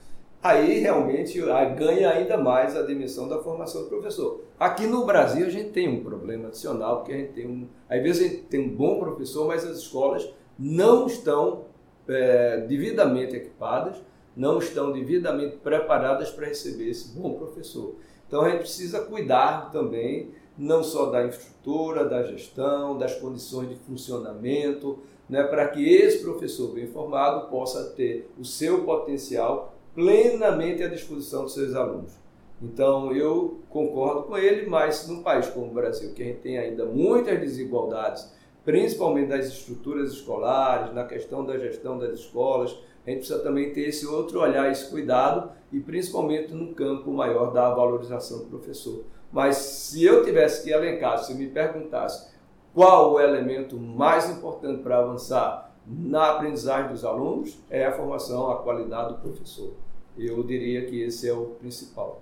aí 0.44 0.80
realmente 0.80 1.40
ganha 1.76 2.12
ainda 2.12 2.38
mais 2.38 2.76
a 2.76 2.84
dimensão 2.84 3.30
da 3.30 3.40
formação 3.40 3.84
do 3.84 3.88
professor. 3.88 4.42
Aqui 4.60 4.86
no 4.86 5.06
Brasil 5.06 5.46
a 5.46 5.50
gente 5.50 5.70
tem 5.70 5.88
um 5.88 6.04
problema 6.04 6.50
adicional, 6.50 6.98
porque 6.98 7.14
a 7.14 7.18
gente 7.18 7.32
tem 7.32 7.48
um. 7.48 7.68
Às 7.90 8.04
vezes 8.04 8.22
a 8.22 8.28
gente 8.28 8.44
tem 8.44 8.60
um 8.60 8.76
bom 8.76 9.00
professor, 9.00 9.48
mas 9.48 9.66
as 9.66 9.78
escolas 9.78 10.30
não 10.60 11.08
estão 11.08 11.66
é, 12.08 12.58
devidamente 12.68 13.36
equipadas, 13.36 13.96
não 14.36 14.60
estão 14.60 14.92
devidamente 14.92 15.56
preparadas 15.58 16.30
para 16.30 16.48
receber 16.48 16.90
esse 16.90 17.18
bom 17.18 17.36
professor. 17.36 17.96
Então 18.28 18.42
a 18.42 18.50
gente 18.50 18.60
precisa 18.60 19.00
cuidar 19.00 19.72
também 19.72 20.32
não 20.58 20.84
só 20.84 21.08
da 21.08 21.26
infraestrutura, 21.26 22.06
da 22.06 22.24
gestão, 22.24 22.98
das 22.98 23.16
condições 23.16 23.70
de 23.70 23.76
funcionamento, 23.76 25.00
né, 25.28 25.44
para 25.44 25.68
que 25.68 25.88
esse 25.88 26.20
professor 26.20 26.74
bem 26.74 26.88
formado 26.88 27.50
possa 27.50 27.92
ter 27.92 28.30
o 28.38 28.46
seu 28.46 28.84
potencial 28.84 29.73
plenamente 29.94 30.84
à 30.84 30.88
disposição 30.88 31.44
dos 31.44 31.54
seus 31.54 31.76
alunos. 31.76 32.14
Então 32.62 33.12
eu 33.14 33.62
concordo 33.70 34.24
com 34.24 34.38
ele, 34.38 34.68
mas 34.68 35.08
num 35.08 35.22
país 35.22 35.48
como 35.48 35.68
o 35.68 35.74
Brasil, 35.74 36.14
que 36.14 36.24
a 36.24 36.26
gente 36.26 36.40
tem 36.40 36.58
ainda 36.58 36.86
muitas 36.86 37.40
desigualdades 37.40 38.32
principalmente 38.66 39.30
das 39.30 39.48
estruturas 39.48 40.12
escolares, 40.14 40.94
na 40.94 41.04
questão 41.04 41.46
da 41.46 41.58
gestão 41.58 41.98
das 41.98 42.20
escolas. 42.20 42.76
A 43.06 43.10
gente 43.10 43.20
precisa 43.20 43.40
também 43.40 43.74
ter 43.74 43.90
esse 43.90 44.06
outro 44.06 44.40
olhar, 44.40 44.72
esse 44.72 44.90
cuidado, 44.90 45.52
e 45.72 45.80
principalmente 45.80 46.54
no 46.54 46.74
campo 46.74 47.12
maior 47.12 47.52
da 47.52 47.70
valorização 47.70 48.40
do 48.40 48.46
professor. 48.46 49.04
Mas 49.32 49.58
se 49.58 50.04
eu 50.04 50.24
tivesse 50.24 50.64
que 50.64 50.72
elencar, 50.72 51.18
se 51.18 51.34
me 51.34 51.48
perguntasse 51.48 52.32
qual 52.74 53.14
o 53.14 53.20
elemento 53.20 53.78
mais 53.78 54.30
importante 54.30 54.82
para 54.82 55.00
avançar 55.00 55.63
na 55.86 56.32
aprendizagem 56.32 56.92
dos 56.92 57.04
alunos, 57.04 57.58
é 57.70 57.86
a 57.86 57.92
formação, 57.92 58.50
a 58.52 58.62
qualidade 58.62 59.14
do 59.14 59.20
professor. 59.20 59.74
Eu 60.18 60.44
diria 60.44 60.86
que 60.86 61.02
esse 61.02 61.28
é 61.28 61.34
o 61.34 61.56
principal. 61.60 62.22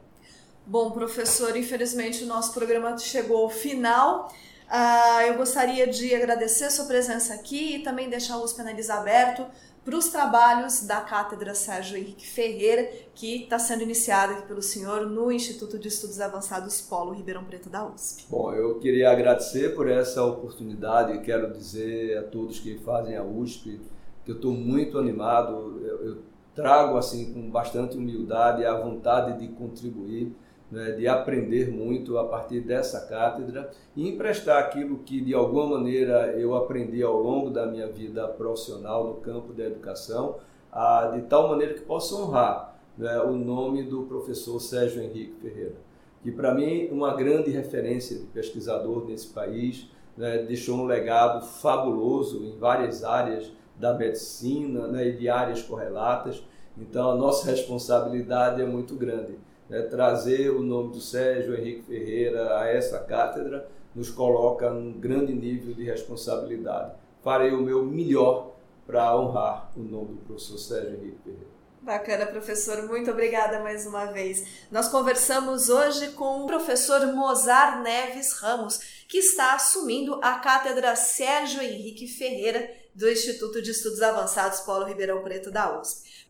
Bom, 0.66 0.92
professor, 0.92 1.56
infelizmente 1.58 2.24
o 2.24 2.28
nosso 2.28 2.54
programa 2.54 2.98
chegou 2.98 3.44
ao 3.44 3.50
final. 3.50 4.32
Uh, 4.70 5.22
eu 5.28 5.36
gostaria 5.36 5.86
de 5.88 6.16
agradecer 6.16 6.66
a 6.66 6.70
sua 6.70 6.86
presença 6.86 7.34
aqui 7.34 7.76
e 7.76 7.84
também 7.84 8.10
deixar 8.10 8.38
o 8.38 8.44
USP 8.44 8.62
Analisa 8.62 8.94
aberto 8.94 9.46
para 9.84 9.98
os 9.98 10.10
trabalhos 10.10 10.86
da 10.86 11.02
Cátedra 11.02 11.56
Sérgio 11.56 11.98
Henrique 11.98 12.28
Ferreira, 12.28 12.88
que 13.16 13.44
está 13.44 13.58
sendo 13.58 13.82
iniciada 13.82 14.34
aqui 14.34 14.48
pelo 14.48 14.62
senhor 14.62 15.08
no 15.08 15.32
Instituto 15.32 15.80
de 15.80 15.88
Estudos 15.88 16.22
Avançados 16.22 16.82
Polo 16.82 17.14
Ribeirão 17.14 17.44
Preto 17.44 17.70
da 17.70 17.86
USP. 17.86 18.26
Bom, 18.30 18.54
eu 18.54 18.80
queria 18.80 19.12
agradecer 19.12 19.76
por 19.76 19.90
essa 19.90 20.24
oportunidade 20.24 21.14
e 21.14 21.22
quero 21.22 21.52
dizer 21.52 22.18
a 22.20 22.24
todos 22.24 22.60
que 22.60 22.78
fazem 22.80 23.18
a 23.18 23.24
USP 23.24 23.80
que 24.24 24.32
eu 24.32 24.36
estou 24.36 24.54
muito 24.54 25.00
animado, 25.00 25.82
eu, 25.84 26.06
eu 26.06 26.18
trago 26.54 26.96
assim 26.98 27.34
com 27.34 27.50
bastante 27.50 27.98
humildade 27.98 28.64
a 28.64 28.80
vontade 28.80 29.40
de 29.40 29.52
contribuir 29.54 30.32
né, 30.72 30.92
de 30.92 31.08
aprender 31.08 31.70
muito 31.70 32.18
a 32.18 32.24
partir 32.24 32.62
dessa 32.62 33.02
cátedra 33.02 33.70
e 33.96 34.08
emprestar 34.08 34.58
aquilo 34.58 35.00
que 35.00 35.20
de 35.20 35.34
alguma 35.34 35.78
maneira 35.78 36.34
eu 36.38 36.56
aprendi 36.56 37.04
ao 37.04 37.22
longo 37.22 37.50
da 37.50 37.66
minha 37.66 37.88
vida 37.88 38.28
profissional 38.28 39.06
no 39.06 39.16
campo 39.16 39.52
da 39.52 39.66
educação, 39.66 40.38
a, 40.72 41.12
de 41.14 41.24
tal 41.24 41.50
maneira 41.50 41.74
que 41.74 41.82
possa 41.82 42.16
honrar 42.16 42.80
né, 42.98 43.20
o 43.20 43.34
nome 43.34 43.84
do 43.84 44.04
professor 44.04 44.60
Sérgio 44.62 45.02
Henrique 45.02 45.34
Ferreira, 45.42 45.76
que 46.24 46.32
para 46.32 46.54
mim 46.54 46.88
uma 46.90 47.14
grande 47.16 47.52
referência 47.52 48.18
de 48.18 48.26
pesquisador 48.28 49.06
nesse 49.06 49.28
país, 49.28 49.90
né, 50.16 50.40
deixou 50.40 50.78
um 50.78 50.86
legado 50.86 51.46
fabuloso 51.46 52.46
em 52.46 52.58
várias 52.58 53.04
áreas 53.04 53.52
da 53.76 53.94
medicina 53.94 54.88
né, 54.88 55.08
e 55.08 55.18
de 55.18 55.28
áreas 55.28 55.62
correlatas. 55.62 56.44
Então 56.78 57.12
a 57.12 57.16
nossa 57.16 57.50
responsabilidade 57.50 58.62
é 58.62 58.66
muito 58.66 58.96
grande 58.96 59.36
né, 59.72 59.84
trazer 59.84 60.50
o 60.50 60.62
nome 60.62 60.92
do 60.92 61.00
Sérgio 61.00 61.56
Henrique 61.56 61.84
Ferreira 61.84 62.60
a 62.60 62.68
essa 62.68 63.00
cátedra 63.00 63.70
nos 63.96 64.10
coloca 64.10 64.70
num 64.70 65.00
grande 65.00 65.34
nível 65.34 65.74
de 65.74 65.86
responsabilidade. 65.86 66.94
Farei 67.24 67.52
o 67.52 67.62
meu 67.62 67.86
melhor 67.86 68.52
para 68.86 69.18
honrar 69.18 69.72
o 69.78 69.80
nome 69.80 70.16
do 70.16 70.22
professor 70.26 70.58
Sérgio 70.58 70.96
Henrique 70.96 71.20
Ferreira. 71.24 71.52
Bacana, 71.82 72.26
professor. 72.26 72.84
Muito 72.84 73.10
obrigada 73.10 73.62
mais 73.62 73.88
uma 73.88 74.08
vez. 74.08 74.68
Nós 74.70 74.90
conversamos 74.90 75.70
hoje 75.70 76.10
com 76.10 76.44
o 76.44 76.48
professor 76.48 77.08
Mozar 77.14 77.82
Neves 77.82 78.34
Ramos, 78.34 79.06
que 79.08 79.20
está 79.20 79.56
assumindo 79.56 80.20
a 80.22 80.36
cátedra 80.40 80.98
Sérgio 80.98 81.62
Henrique 81.62 82.08
Ferreira 82.08 82.70
do 82.94 83.10
Instituto 83.10 83.62
de 83.62 83.72
Estudos 83.72 84.02
Avançados 84.02 84.60
Paulo 84.60 84.86
Ribeirão 84.86 85.24
Preto 85.24 85.50
da 85.50 85.80
USP. 85.80 86.30